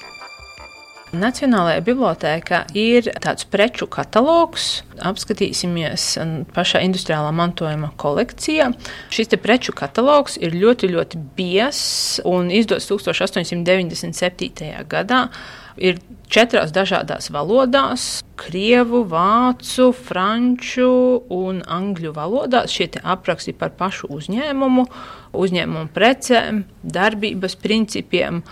Nacionālajā 1.15 1.85
bibliotēkā 1.87 2.65
ir 2.75 3.07
tāds 3.23 3.47
preču 3.47 3.87
katalogs. 3.87 4.83
Apskatīsimies 5.07 6.19
pašā 6.57 6.81
industriālā 6.83 7.31
mantojuma 7.37 7.93
kolekcijā. 8.01 8.73
Šis 9.15 9.31
preču 9.39 9.73
katalogs 9.77 10.35
ir 10.43 10.57
ļoti, 10.59 10.91
ļoti 10.91 11.21
biezs 11.39 12.21
un 12.27 12.51
izdots 12.51 12.91
1897. 12.91 14.83
gadā. 14.91 15.29
Ir 15.77 15.99
četrās 16.33 16.73
dažādās 16.75 17.31
valodās- 17.31 18.23
krievu, 18.43 19.05
vācu, 19.07 19.93
franču 19.95 21.23
un 21.31 21.63
angļu 21.63 22.13
valodās. 22.13 22.71
Šie 22.73 22.89
apraksti 23.03 23.53
par 23.53 23.71
pašu 23.71 24.09
uzņēmumu, 24.09 24.87
uzņēmumu 25.33 25.89
precēm, 25.95 26.65
darbības 26.83 27.55
principiem. 27.55 28.43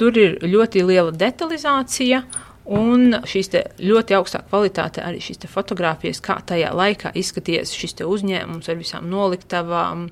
Tur 0.00 0.16
ir 0.16 0.38
ļoti 0.40 0.84
liela 0.88 1.12
detalizācija. 1.12 2.24
Un 2.70 3.16
šīs 3.26 3.48
ļoti 3.82 4.14
augstā 4.14 4.44
kvalitāte 4.46 5.02
arī 5.02 5.18
šīs 5.24 5.48
fotogrāfijas, 5.50 6.20
kā 6.22 6.36
tajā 6.46 6.70
laikā 6.76 7.10
izskaties 7.18 7.72
šis 7.74 7.96
uzņēmums 8.06 8.68
ar 8.70 8.78
visām 8.78 9.08
noliktavām, 9.10 10.06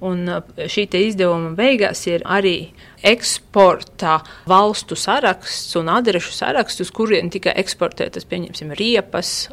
Un 0.00 0.24
uh, 0.32 0.60
šī 0.70 0.86
izdevuma 0.96 1.50
beigās 1.56 2.06
ir 2.08 2.22
arī 2.24 2.70
eksporta 3.04 4.16
valstu 4.48 4.96
saraksts 4.96 5.76
un 5.76 5.90
adrešu 5.92 6.32
saraksts, 6.32 6.80
uz 6.86 6.92
kuriem 6.96 7.28
tika 7.32 7.52
eksportētas, 7.60 8.24
pieņemsim, 8.28 8.72
riepas. 8.78 9.50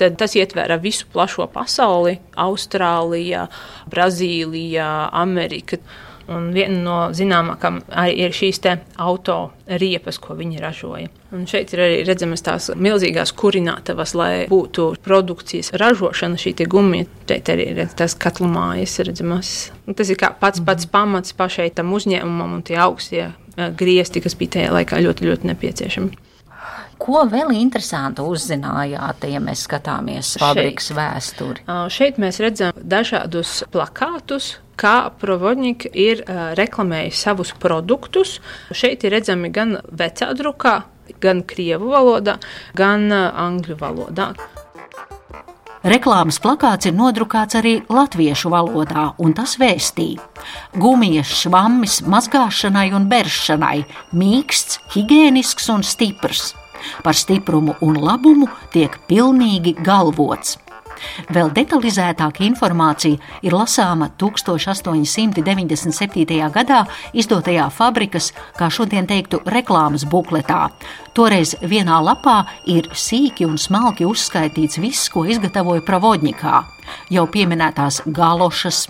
Tad 0.00 0.18
tas 0.20 0.36
ietvēra 0.36 0.76
visu 0.82 1.08
plašo 1.12 1.48
pasauli- 1.52 2.18
Austrālija, 2.46 3.46
Brazīlija, 3.88 5.08
Amerika. 5.12 5.80
Un 6.28 6.50
viena 6.52 6.76
no 6.84 6.96
zināmākām 7.16 7.80
ir 8.12 8.34
šīs 8.36 8.60
auto 9.00 9.38
riepas, 9.80 10.18
ko 10.20 10.36
viņi 10.36 10.60
ražoja. 10.60 11.08
Un 11.32 11.46
šeit 11.48 11.72
ir 11.72 11.82
arī 11.84 11.96
redzamas 12.08 12.44
tās 12.44 12.68
milzīgās 12.76 13.32
kurinātavas, 13.36 14.14
lai 14.16 14.32
būtu 14.50 14.90
produkcijas 15.04 15.72
ražošana, 15.80 16.36
šī 16.40 16.54
gumija. 16.68 17.08
Šeit 17.28 17.48
arī 17.52 17.70
ir 17.72 17.82
tas 17.96 18.16
katlu 18.16 18.48
mājas 18.52 18.98
redzamas. 19.04 19.72
Un 19.88 19.96
tas 19.96 20.12
ir 20.12 20.20
pats 20.40 20.60
pats 20.64 20.88
pamats 20.92 21.36
pašai 21.36 21.70
tam 21.72 21.92
uzņēmumam 21.96 22.58
un 22.58 22.64
tie 22.64 22.76
augstie 22.76 23.24
eh, 23.28 23.68
griezti, 23.72 24.20
kas 24.24 24.36
bija 24.36 24.58
tajā 24.58 24.72
laikā 24.76 25.00
ļoti, 25.04 25.28
ļoti 25.32 25.52
nepieciešami. 25.52 26.27
Ko 26.98 27.22
vēl 27.30 27.52
interesanti 27.54 28.24
uzzinājāt, 28.26 29.28
ja 29.30 29.40
mēs 29.42 29.62
skatāmies 29.68 30.34
fabrikas 30.40 30.90
vēsturi? 30.96 31.62
Šeit 31.94 32.18
mēs 32.18 32.40
redzam 32.42 32.74
dažādus 32.74 33.62
plakātus, 33.72 34.56
kā 34.78 35.10
Provodņika 35.20 35.90
ir 35.94 36.22
uh, 36.24 36.52
reklamējis 36.58 37.24
savus 37.26 37.54
produktus. 37.58 38.38
Šeit 38.74 39.06
ir 39.06 39.16
redzami 39.16 39.50
gan 39.54 39.78
vecā 39.90 40.32
drukā, 40.38 40.80
gan 41.22 41.42
krievu 41.46 41.92
valodā, 41.94 42.38
gan 42.78 43.08
uh, 43.10 43.28
angļu 43.46 43.78
valodā. 43.80 44.32
Reklāmas 45.88 46.40
plakāts 46.42 46.88
ir 46.90 46.94
nodrukāts 46.98 47.54
arī 47.60 47.76
latviešu 47.86 48.50
valodā, 48.50 49.12
un 49.22 49.34
tas 49.38 49.54
vēstīja: 49.60 50.24
Gumijas 50.74 51.30
švammis 51.44 52.00
mazgāšanai 52.02 52.88
un 52.98 53.06
beršanai, 53.10 53.84
mīksts, 54.10 54.80
higiēnisks 54.96 55.70
un 55.70 55.86
stiprs. 55.86 56.50
Par 57.02 57.16
stiprumu 57.18 57.76
un 57.84 58.00
labumu 58.02 58.48
tiek 58.74 58.98
pilnīgi 59.10 59.76
galvots. 59.82 60.56
Vēl 61.34 61.50
detalizētāka 61.56 62.44
informācija 62.46 63.16
ir 63.42 63.52
lasāma 63.56 64.08
1897. 64.20 66.50
gadā 66.54 66.80
izdotajā 67.12 67.70
fabrikas, 67.74 68.32
kā 68.58 68.70
šodien 68.70 69.06
teiktu, 69.08 69.40
reklāmas 69.46 70.04
bukletā. 70.08 70.68
Toreiz 71.18 71.56
vienā 71.66 71.98
lapā 72.04 72.44
ir 72.70 72.86
sīki 72.94 73.46
un 73.48 73.56
smalki 73.58 74.06
uzskaitīts 74.06 74.78
viss, 74.78 75.08
ko 75.10 75.24
izgatavoja 75.26 75.82
Pravodņikā. 75.82 76.60
Jau 77.12 77.24
pieminētās 77.28 78.00
galošas, 78.16 78.84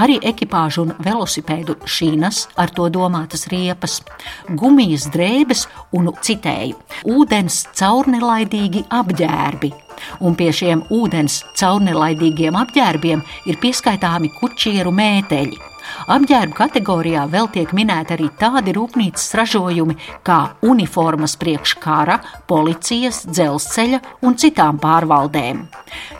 arī 0.00 0.16
ekipāžu 0.30 0.86
un 0.86 0.94
velosipēdu 1.04 1.76
šīnas, 1.84 2.48
ar 2.56 2.72
to 2.74 2.88
domātas 2.92 3.46
riepas, 3.52 4.00
gumijas 4.48 5.06
drēbes 5.14 5.66
un, 5.94 6.10
citēju, 6.24 6.80
ūdens 7.14 7.62
caurnelaidīgi 7.78 8.86
apģērbi, 9.02 9.74
un 10.20 10.36
pie 10.38 10.50
šiem 10.52 10.86
ūdens 10.94 11.42
caurnelaidīgiem 11.58 12.56
apģērbiem 12.64 13.22
ir 13.50 13.60
pieskaitāmi 13.62 14.32
kučieru 14.38 14.92
mēteļi. 14.94 15.73
Apģērbu 16.14 16.56
kategorijā 16.58 17.24
vēl 17.32 17.48
tiek 17.54 17.72
minēti 17.76 18.16
arī 18.16 18.28
tādi 18.40 18.74
rūpnīcas 18.76 19.34
ražojumi 19.38 19.96
kā 20.26 20.38
uniformas 20.66 21.36
priekš 21.40 21.76
kara, 21.82 22.18
policijas, 22.50 23.22
dzelzceļa 23.28 24.00
un 24.24 24.36
citām 24.40 24.80
pārvaldēm. 24.82 25.64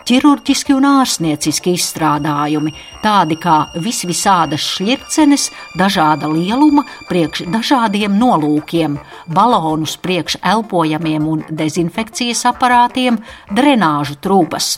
Ķirurģiski 0.04 0.74
un 0.76 0.84
ārstnieciski 0.88 1.74
izstrādājumi, 1.78 2.74
tādi 3.04 3.38
kā 3.40 3.56
visvisādas 3.80 4.64
šķircenes, 4.74 5.48
dažāda 5.80 6.28
lieluma, 6.28 6.84
priekš 7.08 7.46
dažādiem 7.52 8.18
nolūkiem, 8.20 8.98
balonus 9.32 9.96
priekš 10.04 10.38
elpojamiem 10.44 11.28
un 11.28 11.46
dezinfekcijas 11.48 12.44
aparātiem, 12.52 13.22
drenāžu 13.52 14.20
trūpas 14.20 14.74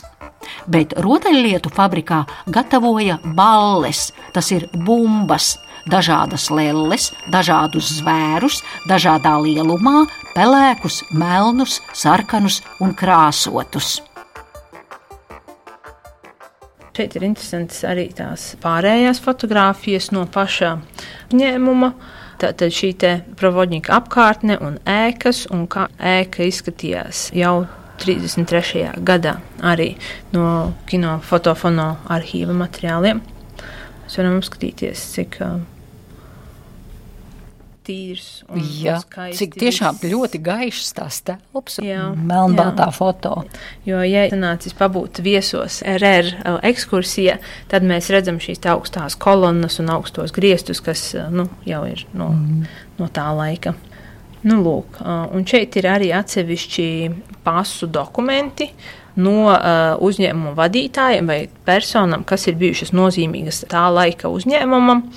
bet 0.67 0.95
rotaļlietu 1.03 1.71
fabrikā 1.73 2.23
gatavoja 2.53 3.19
balles, 3.37 4.11
tas 4.33 4.51
ir 4.55 4.67
bumbas, 4.73 5.55
dažādas 5.87 6.49
lelles, 6.51 7.11
dažādus 7.31 7.97
zvērus, 8.01 8.61
dažādā 8.89 9.37
lielumā, 9.43 10.05
pelēkus, 10.35 11.03
melnus, 11.11 11.79
sarkanus 11.95 12.61
un 12.83 12.93
krāsotus. 12.97 13.97
Šeit 16.97 17.13
ir 17.13 17.27
interesants 17.27 17.83
arī 17.85 18.07
tās 18.17 18.55
pārējās 18.57 19.19
fotogrāfijas 19.21 20.09
no 20.15 20.23
paša 20.33 20.79
ņēmuma. 21.29 21.91
Tātad 22.41 22.73
šī 22.73 22.89
provodņika 23.37 23.93
apkārtne 23.97 24.57
un 24.65 24.79
ēkas, 24.81 25.45
un 25.53 25.67
kā 25.69 25.87
ēka 26.01 26.45
izskatījās 26.49 27.27
jau 27.37 27.67
33. 28.01 28.91
gadā 29.05 29.37
arī 29.65 29.93
no 30.35 30.73
kino 30.89 31.17
fotofono 31.25 31.95
arhīva 32.13 32.55
materiāliem. 32.57 33.23
Mēs 34.03 34.19
varam 34.19 34.37
apskatīties, 34.39 35.01
cik 35.17 35.41
uh, 35.43 35.57
tīrs 37.87 38.27
un 38.51 38.61
Jā, 38.61 38.97
skaists. 39.01 39.39
Cik 39.41 39.57
tiešām 39.61 39.99
ļoti 40.11 40.41
gaišs 40.43 40.93
tās 40.97 41.19
telpas 41.27 41.79
un 41.83 42.21
melnbaltā 42.29 42.89
foto. 42.95 43.41
Jo, 43.87 44.01
ja 44.07 44.27
sanācis 44.31 44.75
pabūt 44.77 45.21
viesos 45.25 45.81
RR 45.87 46.31
uh, 46.37 46.59
ekskursija, 46.67 47.37
tad 47.71 47.87
mēs 47.87 48.11
redzam 48.13 48.41
šīs 48.43 48.63
augstās 48.71 49.17
kolonnas 49.19 49.79
un 49.83 49.91
augstos 49.95 50.35
griestus, 50.35 50.83
kas 50.83 51.09
uh, 51.17 51.27
nu, 51.33 51.47
jau 51.67 51.83
ir 51.89 52.05
no, 52.13 52.31
mm. 52.35 52.79
no 53.01 53.11
tā 53.13 53.29
laika. 53.35 53.75
Nu, 54.47 54.61
lūk, 54.63 54.99
un 55.03 55.43
šeit 55.49 55.75
ir 55.79 55.87
arī 55.89 56.11
atsevišķi 56.15 56.85
pasu 57.47 57.87
dokumenti 57.87 58.67
no 59.17 59.47
uh, 59.47 59.95
uzņēmuma 60.03 60.53
vadītājiem 60.57 61.31
vai 61.31 61.39
personām, 61.67 62.25
kas 62.27 62.45
ir 62.51 62.59
bijušas 62.59 62.93
nozīmīgas 62.93 63.63
tā 63.71 63.87
laika 63.93 64.29
uzņēmumam. 64.29 65.07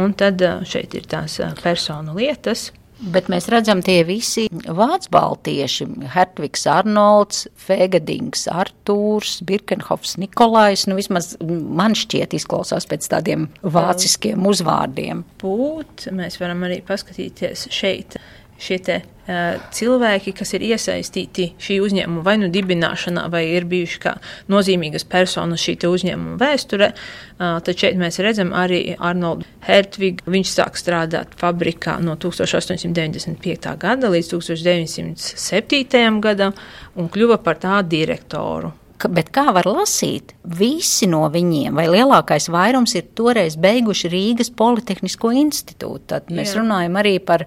Un 0.00 0.12
tad 0.18 0.42
uh, 0.44 0.60
šeit 0.68 0.94
ir 0.98 1.08
tās 1.10 1.38
uh, 1.40 1.54
personu 1.62 2.18
lietas. 2.18 2.68
Bet 3.00 3.30
mēs 3.32 3.46
redzam, 3.48 3.80
tie 3.80 4.02
visi 4.04 4.42
vācu 4.50 5.08
baltieši- 5.14 5.86
Hertvigs 6.14 6.66
Arnolds, 6.68 7.46
Fēgadings 7.56 8.44
Artūrs, 8.52 9.38
Birkenhofs 9.48 10.18
Nikolais. 10.20 10.84
Nu, 10.86 10.98
vismaz 10.98 11.32
man 11.40 11.96
šķiet 11.96 12.36
izklausās 12.36 12.84
pēc 12.90 13.08
tādiem 13.08 13.48
vāciskiem 13.64 14.44
uzvārdiem. 14.44 15.24
Būt, 15.40 16.10
mēs 16.12 16.36
varam 16.42 16.68
arī 16.68 16.82
paskatīties 16.84 17.70
šeit 17.72 18.20
šie 18.60 18.78
te, 18.84 18.96
uh, 19.02 19.58
cilvēki, 19.74 20.34
kas 20.36 20.54
ir 20.56 20.64
iesaistīti 20.70 21.50
šī 21.60 21.78
uzņēmuma 21.84 22.24
vai 22.26 22.36
nu 22.40 22.50
dibināšanā, 22.52 23.26
vai 23.32 23.44
ir 23.54 23.66
bijuši 23.70 24.00
kā 24.02 24.14
nozīmīgas 24.52 25.06
personas 25.10 25.64
šī 25.64 25.78
uzņēmuma 25.88 26.36
vēsturē, 26.40 26.90
uh, 26.92 27.58
tad 27.66 27.84
šeit 27.84 28.00
mēs 28.00 28.20
redzam 28.24 28.52
arī 28.56 28.82
Arnoldu 28.98 29.48
Hertvigu. 29.66 30.26
Viņš 30.30 30.54
sāk 30.58 30.80
strādāt 30.80 31.36
fabrikā 31.40 31.98
no 32.04 32.18
1895. 32.20 33.72
gada 33.80 34.12
līdz 34.12 34.34
1907. 34.36 36.20
gadam 36.20 36.54
un 36.96 37.10
kļuva 37.12 37.40
par 37.44 37.60
tā 37.62 37.80
direktoru. 37.86 38.74
Bet 39.08 39.30
kā 39.32 39.46
var 39.56 39.64
lasīt, 39.64 40.34
visi 40.44 41.06
no 41.08 41.22
viņiem, 41.32 41.72
vai 41.78 41.86
lielākais 41.88 42.50
vairums, 42.52 42.92
ir 42.98 43.06
toreiz 43.16 43.56
beiguši 43.60 44.10
Rīgas 44.12 44.52
Politehnisko 44.52 45.32
institūtu. 45.40 46.02
Tad 46.12 46.28
mēs 46.34 46.52
Jā. 46.52 46.60
runājam 46.60 46.98
arī 47.00 47.14
par 47.24 47.46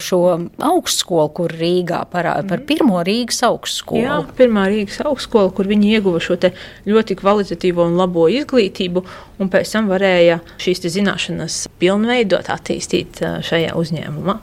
šo 0.00 0.20
augstskolu, 0.64 1.28
kur 1.36 1.52
Rīgā 1.52 2.00
parāda 2.12 2.46
par 2.48 2.62
mhm. 2.62 2.66
pirmo 2.70 3.04
Rīgas 3.04 3.42
augstskolu. 3.48 4.04
Jā, 4.06 4.18
pirmā 4.38 4.66
Rīgas 4.72 5.02
augstskola, 5.04 5.52
kur 5.56 5.68
viņi 5.68 5.96
ieguva 5.98 6.22
šo 6.22 6.38
ļoti 6.88 7.18
kvalitatīvo 7.20 7.84
un 7.84 7.96
labo 8.00 8.28
izglītību, 8.32 9.04
un 9.40 9.52
pēc 9.52 9.76
tam 9.76 9.92
varēja 9.92 10.40
šīs 10.62 10.86
zināšanas 10.96 11.66
pilnveidot, 11.80 12.48
attīstīt 12.52 13.20
šajā 13.44 13.76
uzņēmumā. 13.76 14.40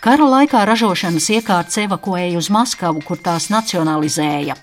Kara 0.00 0.24
laikā 0.24 0.62
ražošanas 0.64 1.26
iekārtas 1.28 1.76
evakuēja 1.82 2.38
uz 2.40 2.46
Maskavu, 2.48 3.02
kur 3.04 3.18
tās 3.20 3.50
nacionalizēja. 3.52 4.54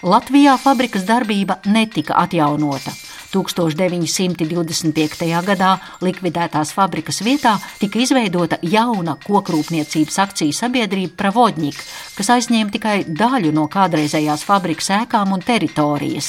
Latvijā 0.00 0.54
fabrikas 0.56 1.04
darbība 1.04 1.58
netika 1.68 2.16
atjaunota. 2.22 2.94
1925. 3.36 5.28
gadā 5.44 5.76
likvidētās 6.04 6.72
fabrikas 6.76 7.22
vietā 7.24 7.56
tika 7.80 7.98
izveidota 8.00 8.56
jauna 8.64 9.16
kokrūpniecības 9.26 10.16
akciju 10.24 10.52
sabiedrība 10.56 11.14
Pravodņik, 11.20 11.76
kas 12.16 12.28
aizņēma 12.36 12.70
tikai 12.72 12.96
daļu 13.08 13.50
no 13.56 13.64
kādreizējās 13.72 14.44
fabrikas 14.46 14.88
ēkām 15.02 15.32
un 15.36 15.40
teritorijas. 15.44 16.26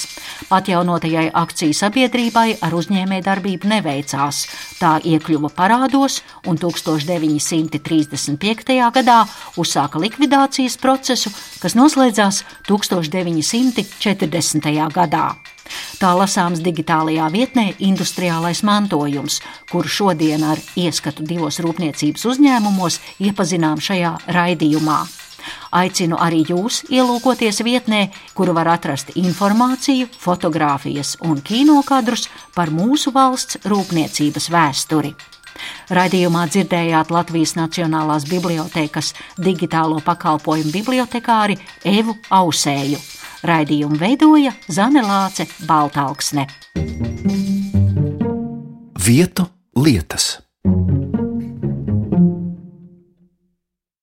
Atjaunotajai 0.54 1.28
akciju 1.44 1.74
sabiedrībai 1.78 2.50
ar 2.66 2.72
uzņēmē 2.76 3.18
darbību 3.26 3.66
neveicās. 3.72 4.38
Tā 4.82 4.92
iekļuva 5.04 5.50
parādos 5.56 6.14
un 6.48 6.56
1935. 6.60 8.92
gadā 9.00 9.20
uzsāka 9.58 10.00
likvidācijas 10.02 10.78
procesu, 10.82 11.30
kas 11.62 11.76
noslēdzās 11.80 12.36
1940. 12.68 14.90
gadā. 14.94 15.28
Tā 15.98 16.12
lasāms 16.14 16.60
digitālajā 16.62 17.26
vietnē 17.34 17.64
Industriālais 17.82 18.60
mantojums, 18.62 19.40
kuru 19.72 19.90
šodien 19.90 20.44
ar 20.46 20.60
ieskatu 20.78 21.26
divos 21.26 21.58
rūpniecības 21.64 22.26
uzņēmumos 22.32 23.00
iepazinām 23.26 23.82
šajā 23.82 24.12
raidījumā. 24.36 25.00
Aicinu 25.80 26.20
arī 26.22 26.44
jūs 26.52 26.84
ielūkoties 26.94 27.64
vietnē, 27.66 28.04
kuru 28.38 28.54
var 28.54 28.70
atrast 28.76 29.16
informāciju, 29.18 30.12
fotografijas 30.22 31.16
un 31.26 31.42
kinokadrus 31.42 32.28
par 32.54 32.70
mūsu 32.70 33.16
valsts 33.16 33.64
rūpniecības 33.66 34.52
vēsturi. 34.54 35.16
Raidījumā 35.98 36.46
dzirdējāt 36.54 37.10
Latvijas 37.10 37.56
Nacionālās 37.58 38.30
bibliotekas 38.30 39.16
digitālo 39.42 39.98
pakalpojumu 40.06 40.78
bibliotekāri 40.78 41.58
Evu 41.98 42.20
Ausēju. 42.30 43.02
Raidījumu 43.48 44.00
veidoja 44.00 44.52
Zane 44.68 45.04
Lāce 45.06 45.48
Baltāksne. 45.68 46.48
Vietu 49.08 49.48
lietas. 49.80 50.47